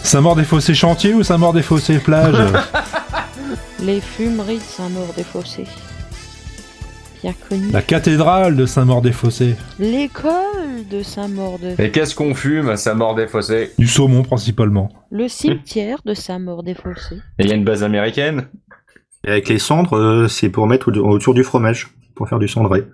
Ça 0.07 0.21
mord 0.21 0.37
des 0.37 0.45
fossés 0.45 0.75
chantiers 0.75 1.15
ou 1.15 1.23
ça 1.25 1.37
mord 1.37 1.53
des 1.53 1.63
fossés 1.63 1.99
plage 1.99 2.37
Les 3.83 4.01
fumeries 4.01 4.59
de 4.59 4.63
Saint-Maur 4.63 5.13
des 5.17 5.23
Fossés. 5.25 5.67
Pierre 7.21 7.35
Cogny. 7.49 7.71
La 7.73 7.83
cathédrale 7.83 8.57
de 8.57 8.67
Saint-Maur-des-Fossés. 8.67 9.55
L'école 9.79 10.87
de 10.91 11.03
Saint-Maur-de... 11.03 11.81
Et 11.81 11.91
qu'est-ce 11.91 12.15
qu'on 12.15 12.35
fume 12.35 12.69
à 12.69 12.77
Saint-Maur-des-Fossés? 12.77 13.73
Du 13.79 13.87
saumon 13.89 14.23
principalement. 14.23 14.91
Le 15.11 15.29
cimetière 15.29 15.99
de 16.07 16.15
Saint-Maur-des-Fossés. 16.15 17.17
Et 17.39 17.45
il 17.45 17.49
y 17.49 17.53
a 17.53 17.55
une 17.55 17.65
base 17.65 17.83
américaine? 17.83 18.47
Et 19.27 19.31
avec 19.31 19.49
les 19.49 19.59
cendres, 19.59 19.97
euh, 19.97 20.29
c'est 20.29 20.49
pour 20.51 20.67
mettre 20.67 20.91
au- 20.91 21.09
autour 21.11 21.35
du 21.35 21.43
fromage, 21.45 21.89
pour 22.15 22.29
faire 22.29 22.39
du 22.39 22.49
cendré. 22.49 22.85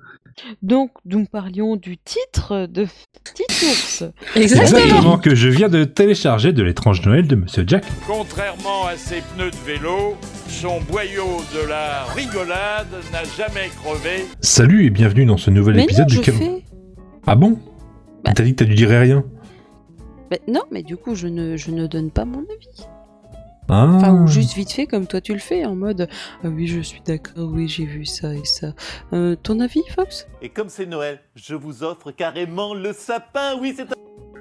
Donc, 0.62 0.90
nous 1.04 1.24
parlions 1.24 1.76
du 1.76 1.98
titre 1.98 2.66
de 2.66 2.86
Petit 3.24 3.44
Ours. 3.66 4.04
Exactement 4.36 5.18
que 5.18 5.34
je 5.34 5.48
viens 5.48 5.68
de 5.68 5.84
télécharger 5.84 6.52
de 6.52 6.62
l'étrange 6.62 7.04
Noël 7.06 7.26
de 7.26 7.36
Monsieur 7.36 7.64
Jack. 7.66 7.84
Contrairement 8.06 8.86
à 8.86 8.96
ses 8.96 9.20
pneus 9.34 9.50
de 9.50 9.56
vélo, 9.66 10.16
son 10.48 10.80
boyau 10.82 11.26
de 11.54 11.68
la 11.68 12.04
rigolade 12.14 12.88
n'a 13.12 13.24
jamais 13.36 13.68
crevé. 13.82 14.24
Salut 14.40 14.86
et 14.86 14.90
bienvenue 14.90 15.24
dans 15.26 15.36
ce 15.36 15.50
nouvel 15.50 15.76
Mais 15.76 15.84
épisode 15.84 16.08
non, 16.08 16.14
du 16.16 16.20
Cam- 16.20 16.34
fais. 16.36 16.62
Ah 17.26 17.34
bon 17.34 17.58
T'as 18.24 18.42
dit 18.44 18.54
que 18.54 18.64
tu 18.64 18.74
dirais 18.74 19.00
rien 19.00 19.24
Bah, 20.30 20.36
non, 20.48 20.62
mais 20.70 20.82
du 20.82 20.96
coup, 20.96 21.14
je 21.14 21.26
ne, 21.28 21.56
je 21.56 21.70
ne 21.70 21.86
donne 21.86 22.10
pas 22.10 22.24
mon 22.24 22.38
avis. 22.40 22.86
Ah. 23.68 23.86
Enfin, 23.88 24.12
ou 24.12 24.26
juste 24.26 24.54
vite 24.54 24.72
fait 24.72 24.86
comme 24.86 25.06
toi 25.06 25.20
tu 25.20 25.32
le 25.32 25.38
fais, 25.38 25.64
en 25.64 25.74
mode 25.74 26.08
Ah 26.44 26.48
oui, 26.48 26.66
je 26.66 26.80
suis 26.80 27.00
d'accord, 27.00 27.48
oui, 27.50 27.68
j'ai 27.68 27.84
vu 27.84 28.04
ça 28.04 28.34
et 28.34 28.44
ça. 28.44 28.68
Euh, 29.12 29.36
ton 29.36 29.60
avis, 29.60 29.82
Fox? 29.94 30.26
Et 30.42 30.48
comme 30.48 30.68
c'est 30.68 30.86
Noël, 30.86 31.20
je 31.36 31.54
vous 31.54 31.82
offre 31.82 32.10
carrément 32.10 32.74
le 32.74 32.92
sapin. 32.92 33.56
Oui, 33.60 33.74
c'est 33.76 33.82
un... 33.82 33.94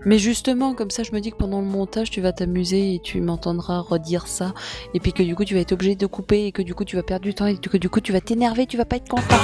Mais 0.03 0.17
justement, 0.17 0.73
comme 0.73 0.89
ça, 0.89 1.03
je 1.03 1.11
me 1.11 1.19
dis 1.19 1.31
que 1.31 1.37
pendant 1.37 1.61
le 1.61 1.67
montage, 1.67 2.09
tu 2.09 2.21
vas 2.21 2.33
t'amuser 2.33 2.95
et 2.95 2.99
tu 2.99 3.21
m'entendras 3.21 3.79
redire 3.79 4.25
ça. 4.25 4.53
Et 4.95 4.99
puis 4.99 5.13
que 5.13 5.21
du 5.21 5.35
coup, 5.35 5.45
tu 5.45 5.53
vas 5.53 5.59
être 5.59 5.73
obligé 5.73 5.95
de 5.95 6.07
couper 6.07 6.47
et 6.47 6.51
que 6.51 6.63
du 6.63 6.73
coup, 6.73 6.85
tu 6.85 6.95
vas 6.95 7.03
perdre 7.03 7.23
du 7.23 7.35
temps 7.35 7.45
et 7.45 7.57
que 7.57 7.77
du 7.77 7.89
coup, 7.89 8.01
tu 8.01 8.11
vas 8.11 8.21
t'énerver, 8.21 8.65
tu 8.65 8.77
vas 8.77 8.85
pas 8.85 8.95
être 8.95 9.09
content. 9.09 9.35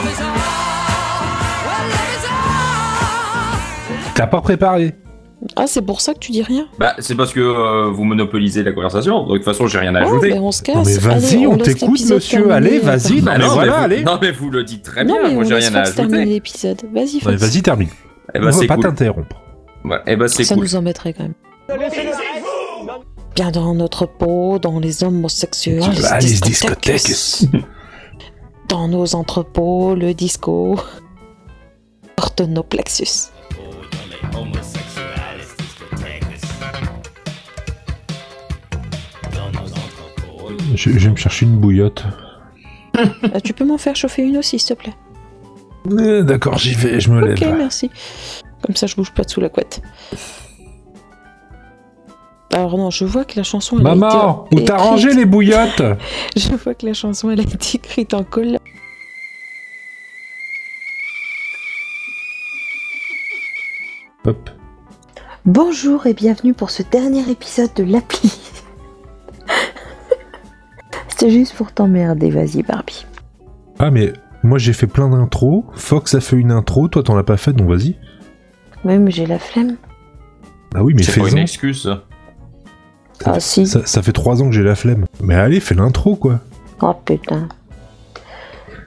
T'as 4.15 4.27
pas 4.27 4.41
préparé? 4.41 4.95
Ah, 5.55 5.65
c'est 5.67 5.83
pour 5.83 6.01
ça 6.01 6.13
que 6.13 6.19
tu 6.19 6.31
dis 6.31 6.41
rien? 6.41 6.67
Bah, 6.79 6.95
c'est 6.99 7.13
parce 7.15 7.31
que 7.31 7.39
euh, 7.39 7.91
vous 7.91 8.03
monopolisez 8.03 8.63
la 8.63 8.71
conversation. 8.71 9.19
Donc, 9.19 9.29
de 9.33 9.35
toute 9.37 9.45
façon, 9.45 9.67
j'ai 9.67 9.77
rien 9.77 9.93
à 9.95 10.01
Oh, 10.03 10.07
ajouter. 10.09 10.29
ben, 10.31 10.41
on 10.41 10.51
se 10.51 10.63
casse. 10.63 10.75
Non, 10.75 10.83
mais 10.83 10.97
vas-y, 10.97 11.45
on 11.47 11.57
t'écoute, 11.57 11.99
monsieur, 12.01 12.19
terminer, 12.19 12.53
allez, 12.53 12.79
vas-y, 12.79 13.17
non, 13.19 13.23
Bah 13.23 13.33
mais 13.37 13.45
non, 13.45 13.53
voilà, 13.53 13.77
vous- 13.77 13.83
allez. 13.83 14.03
non, 14.03 14.17
mais 14.21 14.31
vous 14.31 14.49
le 14.49 14.63
dites 14.63 14.83
très 14.83 15.03
Non, 15.05 15.13
bien. 15.13 15.27
mais 15.27 15.33
Moi, 15.35 15.43
on 15.43 15.47
j'ai 15.47 15.55
rien 15.55 15.75
à 15.75 15.81
ajouter. 15.81 16.25
l'épisode. 16.25 16.81
Vas-y. 16.91 17.19
Vas-y, 17.19 17.61
termine. 17.61 17.89
Eh 18.33 18.39
ben, 18.39 18.47
on 18.47 18.57
va 18.57 18.67
pas 18.67 18.75
cool. 18.75 18.83
t'interrompre. 18.83 19.35
Ouais, 19.85 19.97
eh 20.07 20.15
ben, 20.15 20.27
c'est 20.27 20.43
Ça 20.43 20.55
cool. 20.55 20.63
nous 20.63 20.75
embêterait 20.75 21.13
quand 21.13 21.23
même. 21.23 21.33
Bien 23.35 23.51
dans 23.51 23.75
notre 23.75 24.05
peau, 24.07 24.57
dans 24.59 24.79
les 24.79 25.03
homosexuels, 25.03 25.83
les 26.21 26.27
les 26.27 26.39
discothèques. 26.39 27.03
Dans 28.69 28.87
nos 28.89 29.15
entrepôts, 29.15 29.95
le 29.95 30.13
disco 30.13 30.75
porte 32.17 32.41
nos 32.41 32.63
plexus. 32.63 33.29
Je, 40.77 40.91
je 40.91 41.05
vais 41.05 41.09
me 41.09 41.15
chercher 41.15 41.47
une 41.47 41.57
bouillotte. 41.57 42.05
Euh, 42.97 43.39
tu 43.43 43.53
peux 43.53 43.65
m'en 43.65 43.79
faire 43.79 43.95
chauffer 43.95 44.21
une 44.21 44.37
aussi, 44.37 44.59
s'il 44.59 44.75
te 44.75 44.81
plaît 44.81 44.93
Euh, 45.89 46.21
D'accord, 46.21 46.57
j'y 46.59 46.75
vais, 46.75 46.99
je 46.99 47.09
me 47.11 47.19
lève. 47.25 47.37
Ok, 47.37 47.57
merci. 47.57 47.89
Comme 48.63 48.75
ça, 48.75 48.85
je 48.85 48.95
bouge 48.95 49.11
pas 49.11 49.23
de 49.23 49.29
sous 49.29 49.41
la 49.41 49.49
couette. 49.49 49.81
Alors 52.53 52.77
non, 52.77 52.91
je 52.91 53.05
vois 53.05 53.25
que 53.25 53.33
la 53.37 53.43
chanson... 53.43 53.77
Elle 53.79 53.87
a 53.87 53.95
Maman, 53.95 54.45
été 54.51 54.61
où 54.61 54.65
t'as 54.65 54.77
rangé 54.77 55.13
les 55.13 55.25
bouillottes 55.25 55.81
Je 56.35 56.53
vois 56.55 56.75
que 56.75 56.85
la 56.85 56.93
chanson, 56.93 57.31
elle 57.31 57.39
a 57.39 57.43
été 57.43 57.77
écrite 57.77 58.13
en 58.13 58.23
colle. 58.23 58.59
Hop. 64.25 64.49
Bonjour 65.45 66.05
et 66.05 66.13
bienvenue 66.13 66.53
pour 66.53 66.69
ce 66.69 66.83
dernier 66.83 67.29
épisode 67.31 67.73
de 67.75 67.83
l'appli. 67.83 68.31
C'était 71.17 71.31
juste 71.31 71.55
pour 71.55 71.71
t'emmerder, 71.71 72.29
vas-y 72.29 72.61
Barbie. 72.61 73.07
Ah, 73.79 73.89
mais 73.89 74.13
moi 74.43 74.59
j'ai 74.59 74.73
fait 74.73 74.85
plein 74.85 75.09
d'intros. 75.09 75.65
Fox 75.73 76.13
a 76.13 76.21
fait 76.21 76.35
une 76.35 76.51
intro, 76.51 76.87
toi 76.89 77.01
t'en 77.01 77.17
as 77.17 77.23
pas 77.23 77.37
fait, 77.37 77.53
donc 77.53 77.69
vas-y. 77.69 77.95
Oui, 78.85 78.99
mais 78.99 79.09
j'ai 79.09 79.25
la 79.25 79.39
flemme. 79.39 79.77
Bah 80.71 80.83
oui, 80.83 80.93
mais 80.95 81.01
C'est 81.01 81.19
pas 81.19 81.25
une 81.25 81.31
fais-en. 81.31 81.41
excuse. 81.41 81.81
ça. 81.81 82.03
Ah 83.25 83.39
si. 83.39 83.65
Ça, 83.65 83.83
ça 83.83 84.03
fait 84.03 84.11
trois 84.11 84.43
ans 84.43 84.45
que 84.45 84.51
j'ai 84.51 84.61
la 84.61 84.75
flemme. 84.75 85.05
Mais 85.19 85.33
allez, 85.33 85.59
fais 85.59 85.73
l'intro 85.73 86.15
quoi. 86.15 86.39
Oh 86.81 86.93
putain. 87.03 87.47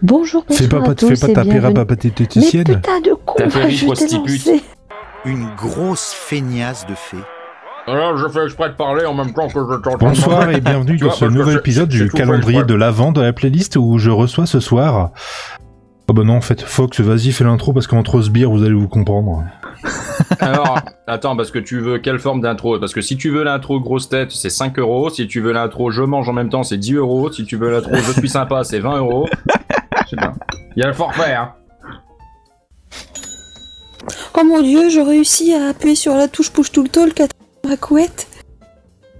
Bonjour, 0.01 0.45
bonsoir 0.49 0.69
Fais 0.69 0.69
pas, 0.69 0.88
à 0.88 0.95
tous 0.95 1.09
fais 1.09 1.27
pas 1.27 1.33
ta 1.35 1.43
Mais 1.43 1.55
putain 1.55 3.01
de 3.01 3.14
con, 3.27 3.35
je 3.38 3.93
t'ai 4.07 4.16
lancé. 4.16 4.62
Une 5.25 5.49
grosse 5.57 6.12
feignasse 6.12 6.87
de 6.87 6.95
fée. 6.95 7.16
Alors, 7.87 8.16
je 8.16 8.29
fais 8.29 8.45
exprès 8.45 8.69
de 8.71 8.75
parler 8.75 9.05
en 9.05 9.14
même 9.14 9.33
temps 9.33 9.49
que 9.49 9.59
je 9.61 9.77
t'entends. 9.81 9.99
Bonsoir 10.09 10.51
et 10.51 10.61
bienvenue 10.61 10.97
dans 10.97 11.11
ce 11.11 11.25
nouvel 11.25 11.55
je- 11.55 11.59
épisode 11.59 11.88
du 11.88 12.09
tout 12.09 12.16
calendrier 12.16 12.62
de 12.64 12.75
l'avant 12.75 13.11
de 13.12 13.21
la 13.21 13.33
playlist 13.33 13.77
où 13.77 13.99
je 13.99 14.11
reçois 14.11 14.47
ce 14.47 14.61
soir. 14.61 15.11
Oh 16.09 16.12
bah 16.12 16.23
non, 16.25 16.35
en 16.37 16.40
fait, 16.40 16.61
Fox, 16.62 17.01
vas-y, 17.01 17.33
fais 17.33 17.45
l'intro 17.45 17.73
parce 17.73 17.87
qu'entre 17.87 18.21
sbires, 18.21 18.51
vous 18.51 18.62
allez 18.64 18.75
vous 18.75 18.88
comprendre. 18.88 19.45
Alors, 20.40 20.79
attends, 21.07 21.37
parce 21.37 21.51
que 21.51 21.59
tu 21.59 21.79
veux 21.81 21.99
quelle 21.99 22.19
forme 22.19 22.40
d'intro? 22.40 22.79
Parce 22.79 22.93
que 22.93 23.01
si 23.01 23.16
tu 23.16 23.31
veux 23.31 23.45
l'intro 23.45 23.81
grosse 23.81 24.09
tête, 24.09 24.31
c'est 24.33 24.51
5 24.51 24.79
euros. 24.79 25.09
Si 25.11 25.27
tu 25.29 25.40
veux 25.40 25.53
l'intro 25.53 25.90
je 25.90 26.03
mange 26.03 26.29
en 26.29 26.33
même 26.33 26.49
temps, 26.51 26.62
c'est 26.64 26.77
10 26.79 26.95
euros. 26.95 27.31
Si 27.33 27.45
tu 27.45 27.57
veux 27.57 27.71
l'intro 27.71 27.95
je 27.97 28.12
suis 28.12 28.29
sympa, 28.29 28.62
c'est 28.64 28.81
20 28.81 28.99
euros. 28.99 29.27
Je 30.05 30.11
sais 30.11 30.16
pas. 30.16 30.33
Il 30.77 30.81
y 30.81 30.83
a 30.83 30.88
le 30.88 30.93
forfait, 30.93 31.33
hein. 31.35 31.53
Oh 34.38 34.45
mon 34.45 34.62
dieu, 34.62 34.88
j'ai 34.90 35.03
réussi 35.03 35.55
à 35.55 35.69
appuyer 35.71 35.95
sur 35.95 36.14
la 36.14 36.27
touche 36.29 36.51
push 36.51 36.71
to 36.73 36.87
talk 36.88 37.21
à 37.21 37.27
ma 37.70 37.76
couette. 37.76 38.26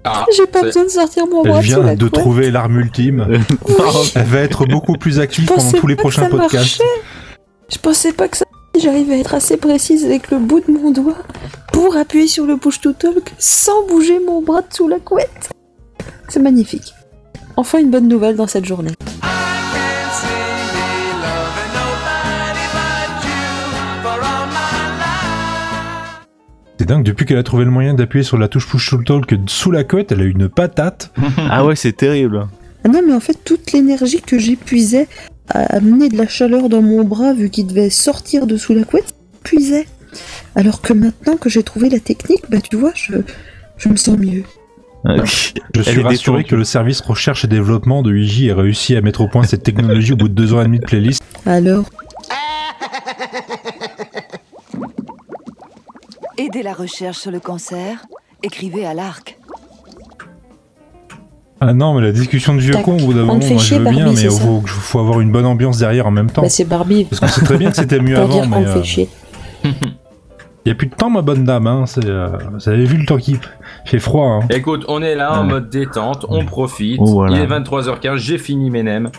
Ah, 0.05 0.25
J'ai 0.37 0.47
pas 0.47 0.61
c'est- 0.61 0.67
besoin 0.67 0.85
de 0.85 0.89
sortir 0.89 1.27
mon 1.27 1.43
Elle 1.45 1.51
bras 1.51 1.61
de 1.61 1.65
sous 1.67 1.69
vient 1.75 1.83
la 1.83 1.95
de 1.97 2.09
couette. 2.09 2.21
trouver 2.21 2.51
l'arme 2.51 2.79
ultime. 2.81 3.27
Elle 4.15 4.25
va 4.25 4.39
être 4.41 4.67
beaucoup 4.67 4.95
plus 4.95 5.21
active 5.21 5.47
pendant 5.47 5.73
tous 5.73 5.87
les 5.87 5.95
pas 5.95 6.03
que 6.03 6.03
prochains 6.03 6.23
ça 6.25 6.29
podcasts. 6.31 6.55
marchait. 6.55 6.85
Je 7.71 7.79
pensais 7.79 8.13
pas 8.13 8.29
que 8.29 8.37
ça. 8.37 8.45
J'arrivais 8.81 9.15
à 9.15 9.19
être 9.19 9.35
assez 9.35 9.57
précise 9.57 10.05
avec 10.05 10.31
le 10.31 10.39
bout 10.39 10.61
de 10.61 10.71
mon 10.73 10.91
doigt 10.91 11.17
pour 11.73 11.97
appuyer 11.97 12.27
sur 12.29 12.47
le 12.47 12.57
push 12.57 12.81
to 12.81 12.93
talk 12.93 13.33
sans 13.39 13.87
bouger 13.87 14.19
mon 14.25 14.41
bras 14.43 14.63
de 14.63 14.73
sous 14.73 14.89
la 14.89 14.99
couette. 14.99 15.51
C'est 16.29 16.41
magnifique. 16.41 16.95
Enfin 17.57 17.79
une 17.79 17.91
bonne 17.91 18.09
nouvelle 18.09 18.37
dans 18.37 18.47
cette 18.47 18.65
journée. 18.65 18.93
Dingue, 26.91 27.05
depuis 27.05 27.25
qu'elle 27.25 27.39
a 27.39 27.45
trouvé 27.45 27.65
le 27.65 27.71
moyen 27.71 27.95
d'appuyer 27.95 28.25
sur 28.25 28.37
la 28.37 28.49
touche 28.49 28.67
push 28.67 28.91
to 28.91 29.03
talk 29.05 29.33
sous 29.47 29.71
la 29.71 29.85
couette, 29.85 30.11
elle 30.11 30.21
a 30.21 30.25
une 30.25 30.49
patate. 30.49 31.13
Ah 31.49 31.65
ouais, 31.65 31.77
c'est 31.77 31.93
terrible. 31.93 32.49
Ah 32.85 32.89
non, 32.89 33.01
mais 33.07 33.13
en 33.13 33.21
fait, 33.21 33.39
toute 33.45 33.73
l'énergie 33.73 34.21
que 34.21 34.39
j'épuisais 34.39 35.07
à 35.49 35.77
amener 35.77 36.09
de 36.09 36.17
la 36.17 36.27
chaleur 36.27 36.69
dans 36.69 36.83
mon 36.83 37.05
bras, 37.05 37.33
vu 37.33 37.49
qu'il 37.49 37.67
devait 37.67 37.91
sortir 37.91 38.47
de 38.47 38.57
sous 38.57 38.75
la 38.75 38.85
couette, 38.85 39.15
puisait. 39.45 39.87
Alors 40.57 40.81
que 40.81 40.93
maintenant 40.93 41.37
que 41.37 41.49
j'ai 41.49 41.63
trouvé 41.63 41.89
la 41.89 42.01
technique, 42.01 42.43
bah 42.51 42.61
tu 42.61 42.77
vois, 42.77 42.93
je, 42.95 43.15
je 43.77 43.89
me 43.89 43.97
sens 43.97 44.19
mieux. 44.19 44.43
Je 45.75 45.83
suis 45.83 46.03
rassuré 46.03 46.45
que 46.45 46.57
le 46.57 46.65
service 46.65 47.01
recherche 47.01 47.45
et 47.45 47.49
développement 47.49 48.03
de 48.03 48.15
IJ 48.15 48.49
ait 48.49 48.53
réussi 48.53 48.97
à 48.97 49.01
mettre 49.01 49.23
au 49.23 49.29
point 49.29 49.45
cette 49.45 49.63
technologie 49.63 50.13
au 50.13 50.17
bout 50.17 50.29
de 50.29 50.35
deux 50.35 50.53
ans 50.53 50.61
et 50.61 50.65
demi 50.65 50.79
de 50.79 50.85
playlist. 50.85 51.23
Alors? 51.47 51.89
Aidez 56.41 56.63
la 56.63 56.73
recherche 56.73 57.19
sur 57.19 57.31
le 57.31 57.39
cancer. 57.39 58.07
Écrivez 58.43 58.87
à 58.87 58.95
l'ARC. 58.95 59.39
Ah 61.61 61.75
non, 61.75 61.93
mais 61.93 62.01
la 62.01 62.13
discussion 62.13 62.55
de 62.55 62.61
vieux 62.61 62.79
con, 62.83 62.95
au 62.95 63.05
bout 63.05 63.13
d'un 63.13 63.27
moment, 63.27 63.35
moi 63.35 63.59
je 63.59 63.59
chier, 63.59 63.77
veux 63.79 63.85
bien, 63.85 64.05
Barbie, 64.07 64.15
mais 64.17 64.23
il 64.23 64.31
ça 64.31 64.41
faut, 64.41 64.63
faut 64.67 64.99
avoir 65.01 65.21
une 65.21 65.31
bonne 65.31 65.45
ambiance 65.45 65.77
derrière 65.77 66.07
en 66.07 66.11
même 66.11 66.31
temps. 66.31 66.41
Bah 66.41 66.49
c'est 66.49 66.65
Barbie. 66.65 67.05
Parce 67.05 67.21
qu'on 67.21 67.29
sait 67.29 67.45
très 67.45 67.59
bien 67.59 67.69
que 67.69 67.77
c'était 67.77 68.01
mieux 68.01 68.15
Pour 68.15 68.25
avant, 68.25 68.47
mais. 68.47 68.67
euh, 68.67 68.73
fait 68.73 68.85
chier. 68.85 69.09
Il 69.65 70.69
y 70.69 70.71
a 70.71 70.75
plus 70.75 70.87
de 70.87 70.95
temps, 70.95 71.11
ma 71.11 71.21
bonne 71.21 71.45
dame, 71.45 71.67
hein. 71.67 71.85
c'est, 71.87 72.07
euh, 72.07 72.29
vous 72.55 72.71
avez 72.71 72.87
vu 72.87 72.97
le 72.97 73.05
temps 73.05 73.19
qui 73.19 73.37
fait 73.85 73.99
froid, 73.99 74.27
hein. 74.27 74.47
Écoute, 74.49 74.87
on 74.89 75.03
est 75.03 75.15
là 75.15 75.39
en 75.39 75.45
mode 75.45 75.69
détente, 75.69 76.25
on 76.31 76.47
profite. 76.47 77.01
Oh, 77.03 77.05
voilà. 77.05 77.37
Il 77.37 77.43
est 77.43 77.47
23h15, 77.47 78.17
j'ai 78.17 78.39
fini 78.39 78.71
mes 78.71 78.83
nems. 78.83 79.11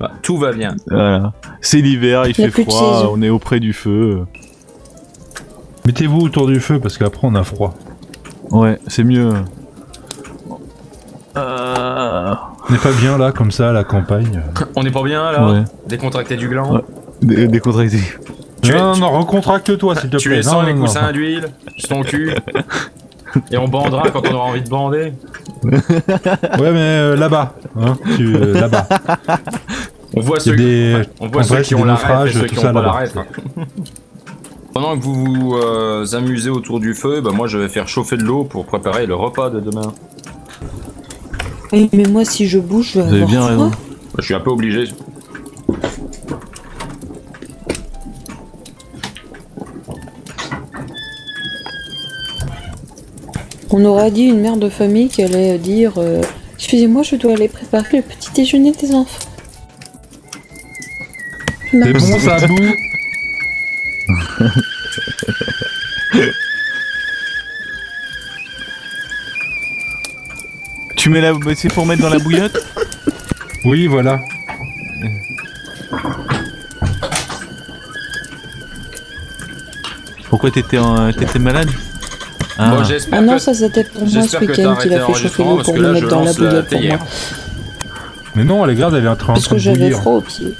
Bah, 0.00 0.10
tout 0.22 0.38
va 0.38 0.52
bien. 0.52 0.74
Voilà. 0.86 1.34
C'est 1.60 1.82
l'hiver, 1.82 2.26
il 2.26 2.34
fait 2.34 2.50
froid, 2.50 3.10
on 3.12 3.20
est 3.20 3.28
auprès 3.30 3.60
du 3.60 3.74
feu. 3.74 4.24
Mettez-vous 5.86 6.20
autour 6.20 6.46
du 6.46 6.60
feu 6.60 6.78
parce 6.80 6.96
qu'après 6.98 7.26
on 7.26 7.34
a 7.34 7.42
froid. 7.44 7.74
Ouais, 8.50 8.78
c'est 8.86 9.04
mieux. 9.04 9.30
Euh... 11.36 12.34
On 12.68 12.72
n'est 12.72 12.78
pas 12.78 12.92
bien 12.92 13.18
là, 13.18 13.32
comme 13.32 13.50
ça, 13.50 13.70
à 13.70 13.72
la 13.72 13.84
campagne. 13.84 14.42
On 14.76 14.84
est 14.84 14.90
pas 14.90 15.02
bien 15.02 15.32
là 15.32 15.46
Ouais. 15.52 15.64
Décontracté 15.86 16.36
du 16.36 16.48
gland 16.48 16.74
Ouais. 16.74 16.80
Dé- 17.22 17.48
Décontracté. 17.48 17.98
Tu 18.62 18.72
non, 18.72 18.94
es- 18.94 19.00
non, 19.00 19.10
recontracte-toi 19.18 19.96
s'il 19.96 20.10
te 20.10 20.16
Tu 20.18 20.28
plaît. 20.28 20.38
es 20.40 20.42
Non, 20.44 20.50
sans 20.50 20.60
non, 20.62 20.66
les 20.68 20.74
non, 20.74 20.80
coussins 20.82 21.10
d'huile, 21.12 21.48
sur 21.78 21.88
ton 21.88 22.02
cul. 22.02 22.32
Et 23.50 23.56
on 23.56 23.66
bandera 23.66 24.10
quand 24.10 24.22
on 24.30 24.34
aura 24.34 24.44
envie 24.44 24.62
de 24.62 24.68
bander. 24.68 25.12
Ouais, 25.64 26.72
mais 26.72 26.78
euh, 26.80 27.16
là-bas, 27.16 27.54
hein, 27.80 27.96
tu, 28.16 28.34
euh, 28.36 28.52
là-bas. 28.60 28.86
On 30.14 30.20
voit 30.20 30.38
ceux, 30.40 30.54
des- 30.56 30.94
enfin, 30.96 31.04
on 31.20 31.28
voit 31.28 31.40
en 31.40 31.44
ceux 31.44 31.54
vrai, 31.54 31.62
qui 31.62 31.74
ont 31.74 31.80
des 31.80 31.86
la 31.86 31.94
ref 31.94 32.28
et 32.28 32.32
ceux 32.34 32.40
tout 32.46 32.54
qui 32.54 32.58
ont 32.58 32.62
ça, 32.62 32.72
pas 32.72 32.82
la 32.82 32.86
là-bas. 33.04 33.24
Pendant 34.72 34.96
que 34.98 35.02
vous 35.02 35.14
vous 35.24 35.54
euh, 35.56 36.06
amusez 36.14 36.48
autour 36.48 36.80
du 36.80 36.94
feu, 36.94 37.20
bah 37.20 37.30
moi 37.32 37.46
je 37.46 37.58
vais 37.58 37.68
faire 37.68 37.88
chauffer 37.88 38.16
de 38.16 38.22
l'eau 38.22 38.44
pour 38.44 38.64
préparer 38.64 39.06
le 39.06 39.14
repas 39.14 39.50
de 39.50 39.60
demain. 39.60 39.92
Eh, 41.72 41.88
Mais 41.92 42.04
moi, 42.04 42.24
si 42.24 42.46
je 42.46 42.58
bouge, 42.58 42.92
je 42.94 43.00
vais 43.00 43.06
Vous 43.06 43.14
avez 43.14 43.22
avoir 43.22 43.30
bien 43.30 43.40
froid. 43.42 43.50
raison. 43.50 43.70
Bah, 43.70 44.18
je 44.18 44.24
suis 44.24 44.34
un 44.34 44.40
peu 44.40 44.50
obligé. 44.50 44.84
On 53.70 53.84
aura 53.84 54.10
dit 54.10 54.24
une 54.24 54.40
mère 54.40 54.56
de 54.56 54.68
famille 54.68 55.08
qui 55.08 55.22
allait 55.22 55.58
dire 55.58 55.92
euh, 55.96 56.20
Excusez-moi, 56.56 57.02
je 57.02 57.16
dois 57.16 57.32
aller 57.32 57.48
préparer 57.48 57.98
le 57.98 58.02
petit 58.02 58.30
déjeuner 58.34 58.72
des 58.72 58.94
enfants. 58.94 59.28
C'est 61.70 61.92
bon, 61.92 62.18
ça 62.18 62.46
boue. 62.46 62.54
Tu 70.96 71.10
mets 71.10 71.20
la. 71.20 71.32
C'est 71.56 71.72
pour 71.72 71.86
mettre 71.86 72.02
dans 72.02 72.10
la 72.10 72.18
bouillotte 72.18 72.58
Oui, 73.64 73.86
voilà. 73.86 74.20
Pourquoi 80.28 80.50
t'étais 80.50 80.78
en- 80.78 81.12
t'étais 81.12 81.38
malade 81.38 81.68
Ah. 82.58 82.70
Bon, 82.76 82.82
Ah 83.12 83.20
non, 83.20 83.34
que- 83.34 83.38
ça 83.40 83.54
c'était 83.54 83.84
pour 83.84 84.02
moi 84.06 84.22
ce 84.28 84.36
week-end 84.36 84.76
qu'il 84.76 84.92
a 84.94 85.06
fait 85.06 85.14
chauffer 85.14 85.42
l'eau 85.42 85.58
pour 85.58 85.74
me 85.76 85.92
mettre 85.92 86.08
dans 86.08 86.22
la 86.24 86.32
bouillotte 86.32 86.68
pour 86.68 86.82
moi. 86.82 86.98
Mais 88.34 88.44
non, 88.44 88.64
elle 88.64 88.70
est 88.72 88.74
grave, 88.76 88.94
elle 88.94 89.04
est 89.04 89.08
en 89.08 89.16
train, 89.16 89.32
en 89.32 89.34
Parce 89.34 89.48
que 89.48 89.54
de 89.54 89.58
j'avais 89.58 89.90
froid 89.90 90.12
aux 90.14 90.20
pieds. 90.20 90.54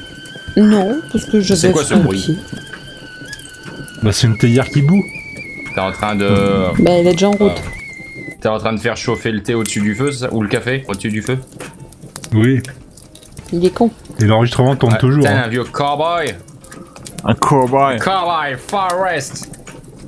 Non, 0.56 1.00
parce 1.10 1.24
que 1.24 1.40
j'avais 1.40 1.70
froid 1.70 1.82
aux 2.04 2.08
pieds. 2.08 2.36
Bah, 4.02 4.10
c'est 4.12 4.26
une 4.26 4.36
théière 4.36 4.68
qui 4.68 4.82
boue. 4.82 5.04
T'es 5.74 5.80
en 5.80 5.92
train 5.92 6.14
de. 6.14 6.28
Bah, 6.82 6.90
elle 6.92 7.06
est 7.06 7.12
déjà 7.12 7.28
en 7.28 7.32
route. 7.32 7.62
T'es 8.40 8.48
en 8.48 8.58
train 8.58 8.72
de 8.72 8.80
faire 8.80 8.96
chauffer 8.96 9.30
le 9.30 9.42
thé 9.42 9.54
au-dessus 9.54 9.80
du 9.80 9.94
feu, 9.94 10.10
ça 10.10 10.32
Ou 10.32 10.42
le 10.42 10.48
café 10.48 10.84
au-dessus 10.88 11.10
du 11.10 11.22
feu 11.22 11.38
Oui. 12.34 12.60
Il 13.52 13.64
est 13.64 13.70
con. 13.70 13.90
Et 14.18 14.24
l'enregistrement 14.24 14.74
tourne 14.74 14.96
toujours. 14.98 15.22
T'es 15.22 15.28
hein. 15.28 15.42
un 15.44 15.48
vieux 15.48 15.64
cowboy 15.64 16.34
Un 17.24 17.34
cowboy. 17.34 17.98
Cowboy, 17.98 18.56
Far 18.58 19.00
West 19.00 19.48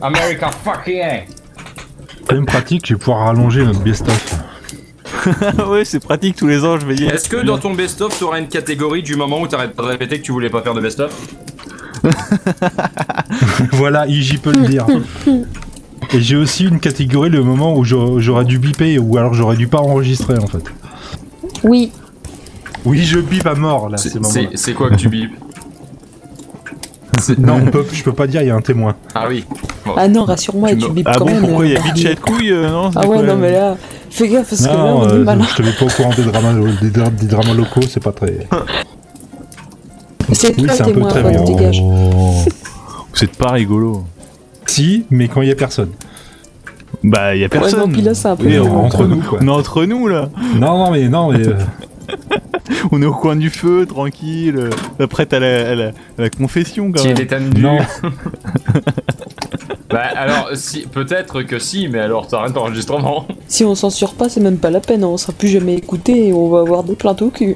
America 0.03 0.51
fuck 0.51 0.87
yeah 0.87 1.23
C'est 2.27 2.35
même 2.35 2.47
pratique, 2.47 2.87
je 2.87 2.95
vais 2.95 2.99
pouvoir 2.99 3.27
rallonger 3.27 3.65
notre 3.65 3.81
best-of. 3.81 4.41
ouais, 5.69 5.85
c'est 5.85 6.01
pratique 6.01 6.37
tous 6.37 6.49
les 6.49 6.65
ans, 6.65 6.79
je 6.79 6.87
vais 6.87 6.95
dire. 6.97 7.15
Est-ce 7.15 7.29
que 7.29 7.37
dans 7.37 7.59
ton 7.59 7.73
best-of, 7.73 8.19
t'auras 8.19 8.41
une 8.41 8.49
catégorie 8.49 9.03
du 9.03 9.15
moment 9.15 9.41
où 9.41 9.47
t'arrêtes 9.47 9.77
de 9.77 9.83
répéter 9.83 10.19
que 10.19 10.25
tu 10.25 10.33
voulais 10.33 10.51
pas 10.51 10.63
faire 10.63 10.75
de 10.75 10.81
best-of? 10.81 11.13
voilà, 13.73 14.07
j'y 14.09 14.38
peux 14.38 14.53
le 14.53 14.67
dire. 14.67 14.87
Et 16.12 16.21
j'ai 16.21 16.37
aussi 16.37 16.64
une 16.64 16.81
catégorie 16.81 17.31
le 17.31 17.43
moment 17.43 17.75
où 17.77 17.85
j'aurais 17.85 18.45
dû 18.45 18.59
biper 18.59 18.99
ou 18.99 19.17
alors 19.17 19.35
j'aurais 19.35 19.57
dû 19.57 19.67
pas 19.69 19.79
enregistrer 19.79 20.38
en 20.38 20.47
fait. 20.47 20.62
Oui. 21.62 21.93
Oui, 22.85 23.03
je 23.03 23.19
bip 23.19 23.47
à 23.47 23.55
mort 23.55 23.88
là. 23.88 23.97
C'est- 23.99 24.75
quoi 24.75 24.90
que 24.90 24.97
tu 24.97 25.09
bipes? 25.09 25.33
Non, 27.38 27.61
on 27.64 27.71
peut, 27.71 27.85
je 27.93 28.03
peux 28.03 28.12
pas 28.12 28.27
dire, 28.27 28.43
il 28.43 28.49
y 28.49 28.51
a 28.51 28.55
un 28.57 28.61
témoin. 28.61 28.97
Ah 29.14 29.27
oui. 29.29 29.45
Bon. 29.87 29.93
Ah 29.97 30.09
non, 30.09 30.25
rassure-moi, 30.25 30.71
Tu 30.71 30.79
tu 30.79 30.90
bipes 30.90 31.09
Ah 31.09 31.14
quand 31.17 31.25
bon, 31.27 31.31
même. 31.33 31.40
pourquoi, 31.43 31.62
euh, 31.62 31.67
il 31.69 31.73
y 31.73 31.77
a 31.77 31.81
bordel. 31.81 31.95
Bichette 31.95 32.21
couille, 32.21 32.51
euh, 32.53 32.69
non 32.69 32.90
Ah 32.97 33.07
ouais, 33.07 33.19
non, 33.19 33.23
euh 33.33 33.37
mais 33.37 33.53
là, 33.53 33.77
fais 34.11 34.29
gaffe 34.29 34.51
parce 34.51 34.62
que 34.62 34.67
là, 34.69 34.77
Non, 34.77 34.99
on 35.03 35.09
est 35.09 35.12
euh, 35.12 35.25
malin. 35.25 35.45
je 35.49 35.55
te 35.57 35.62
mets 35.62 35.73
pas 35.73 35.85
au 35.85 35.88
courant 35.88 36.11
des 36.14 36.25
dramas, 36.25 36.53
des, 36.83 36.90
dra- 36.90 37.11
des 37.11 37.27
dramas 37.27 37.55
locaux, 37.55 37.81
c'est 37.88 38.03
pas 38.03 38.12
très. 38.12 38.47
C'est 40.33 40.59
Oui, 40.61 40.67
témoin, 40.85 41.09
très 41.09 41.23
Ron, 41.23 41.31
bien. 41.31 41.45
dégage. 41.45 41.83
Vous 43.15 43.23
êtes 43.25 43.37
pas 43.37 43.51
rigolo. 43.53 44.05
Si, 44.67 45.05
mais 45.11 45.29
quand 45.29 45.43
il 45.43 45.49
y 45.49 45.53
a 45.53 45.57
personne. 45.57 45.91
Bah, 47.03 47.37
y 47.37 47.45
a 47.45 47.49
personne. 47.49 47.81
non, 47.81 47.89
puis 47.89 48.01
là, 48.03 48.15
c'est 48.15 48.29
un 48.29 48.37
peu 48.37 48.61
entre 48.61 49.05
nous, 49.07 49.21
quoi. 49.21 49.39
On 49.43 49.47
est 49.47 49.51
entre 49.51 49.85
nous, 49.85 50.09
là. 50.09 50.31
Non, 50.57 50.79
non, 50.79 50.91
mais 50.91 51.09
non, 51.09 51.31
mais. 51.31 51.47
euh, 51.47 51.55
On 52.93 53.01
est 53.03 53.07
au 53.07 53.13
coin 53.15 53.37
du 53.37 53.51
feu, 53.51 53.85
tranquille. 53.87 54.71
euh, 55.01 55.07
Prête 55.07 55.33
à 55.35 55.39
la, 55.41 55.71
à 55.71 55.75
la- 55.75 55.89
à 55.89 55.93
la 56.23 56.31
confession, 56.31 56.91
quand 56.93 57.03
Qui 57.03 57.09
est 57.09 57.31
même. 57.31 57.53
Non. 57.59 57.79
Bah 59.91 60.03
alors, 60.17 60.49
si, 60.55 60.87
peut-être 60.89 61.43
que 61.43 61.59
si, 61.61 61.87
mais 61.89 62.01
alors 62.01 62.27
t'arrêtes 62.27 62.55
l'enregistrement. 62.55 63.27
Si 63.47 63.65
on 63.65 63.77
censure 63.77 64.15
pas, 64.15 64.29
c'est 64.29 64.41
même 64.41 64.57
pas 64.57 64.71
la 64.71 64.81
peine, 64.81 65.05
on 65.05 65.17
sera 65.17 65.33
plus 65.33 65.47
jamais 65.49 65.75
écouté 65.75 66.29
et 66.29 66.33
on 66.33 66.49
va 66.49 66.61
avoir 66.61 66.83
des 66.83 66.97
plaintes 66.97 67.23
au 67.23 67.29
cul. 67.31 67.55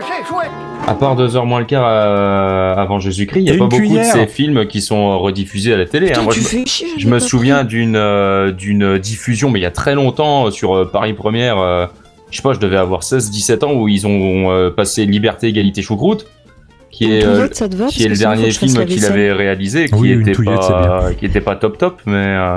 Chouette 0.00 0.50
À 0.86 0.94
part 0.94 1.16
deux 1.16 1.36
heures 1.36 1.46
moins 1.46 1.60
le 1.60 1.66
quart 1.66 1.84
euh, 1.86 2.74
avant 2.74 2.98
Jésus-Christ, 2.98 3.40
il 3.40 3.44
n'y 3.44 3.50
a 3.50 3.54
pas 3.54 3.64
beaucoup 3.66 3.76
cuillère. 3.76 4.14
de 4.14 4.20
ces 4.20 4.26
films 4.26 4.66
qui 4.66 4.80
sont 4.80 5.10
euh, 5.10 5.16
rediffusés 5.16 5.74
à 5.74 5.76
la 5.76 5.84
télé. 5.86 6.06
Putain, 6.08 6.20
hein. 6.20 6.24
Moi, 6.24 6.32
tu 6.34 6.40
je, 6.40 6.58
me- 6.58 6.66
chier, 6.66 6.86
je 6.98 7.18
souviens 7.18 7.64
d'une 7.64 7.96
euh, 7.96 8.52
d'une 8.52 8.98
diffusion, 8.98 9.50
mais 9.50 9.58
il 9.58 9.62
y 9.62 9.66
a 9.66 9.70
très 9.70 9.94
longtemps, 9.94 10.50
sur 10.50 10.74
euh, 10.76 10.84
Paris 10.90 11.12
Première. 11.12 11.58
euh, 11.58 11.86
je 12.30 12.36
sais 12.36 12.42
pas, 12.42 12.52
je 12.52 12.60
devais 12.60 12.76
avoir 12.76 13.00
16-17 13.02 13.64
ans 13.64 13.72
où 13.72 13.88
ils 13.88 14.06
ont 14.06 14.50
euh, 14.52 14.70
passé 14.70 15.04
Liberté, 15.04 15.48
Égalité, 15.48 15.82
Choucroute, 15.82 16.26
qui 16.90 17.04
est, 17.12 17.24
euh, 17.24 17.48
va, 17.74 17.88
qui 17.88 18.04
est 18.04 18.08
le 18.08 18.16
dernier 18.16 18.50
film 18.52 18.84
qu'il 18.86 19.04
avait 19.04 19.32
réalisé, 19.32 19.86
qui 19.86 19.94
Oui, 19.94 20.12
était 20.12 20.34
c'est 20.34 20.44
pas, 20.44 21.10
qui 21.18 21.26
était 21.26 21.40
pas 21.40 21.56
top 21.56 21.76
top, 21.78 22.00
mais 22.06 22.14
euh, 22.16 22.56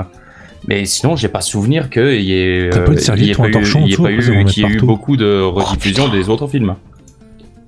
mais 0.68 0.84
sinon 0.86 1.16
j'ai 1.16 1.28
pas 1.28 1.40
souvenir 1.40 1.90
qu'il 1.90 2.22
y 2.22 2.32
ait, 2.34 2.70
euh, 2.72 2.86
il 3.16 3.24
y 3.26 3.30
ait 3.30 3.34
pas 3.34 3.48
eu, 3.48 4.44
il 4.46 4.58
y 4.58 4.72
ait 4.72 4.76
beaucoup 4.80 5.16
de 5.16 5.40
rediffusions 5.40 6.08
des 6.08 6.28
autres 6.28 6.46
films. 6.46 6.76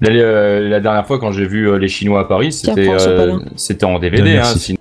La, 0.00 0.10
euh, 0.10 0.68
la 0.68 0.80
dernière 0.80 1.06
fois 1.06 1.18
quand 1.18 1.32
j'ai 1.32 1.46
vu 1.46 1.68
euh, 1.68 1.78
les 1.78 1.88
Chinois 1.88 2.20
à 2.20 2.24
Paris, 2.24 2.52
c'était 2.52 2.88
euh, 2.90 3.38
c'était 3.56 3.84
en 3.86 3.98
DVD. 3.98 4.36
Hein, 4.38 4.44
sinon- 4.44 4.78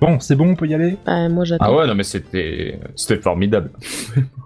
Bon, 0.00 0.20
c'est 0.20 0.34
bon, 0.36 0.50
on 0.50 0.54
peut 0.56 0.66
y 0.66 0.74
aller? 0.74 0.96
Ah, 1.06 1.28
moi 1.28 1.44
j'attends. 1.44 1.64
Ah 1.66 1.74
ouais, 1.74 1.86
non 1.86 1.94
mais 1.94 2.02
c'était 2.04 2.78
c'était 2.94 3.20
formidable. 3.20 3.70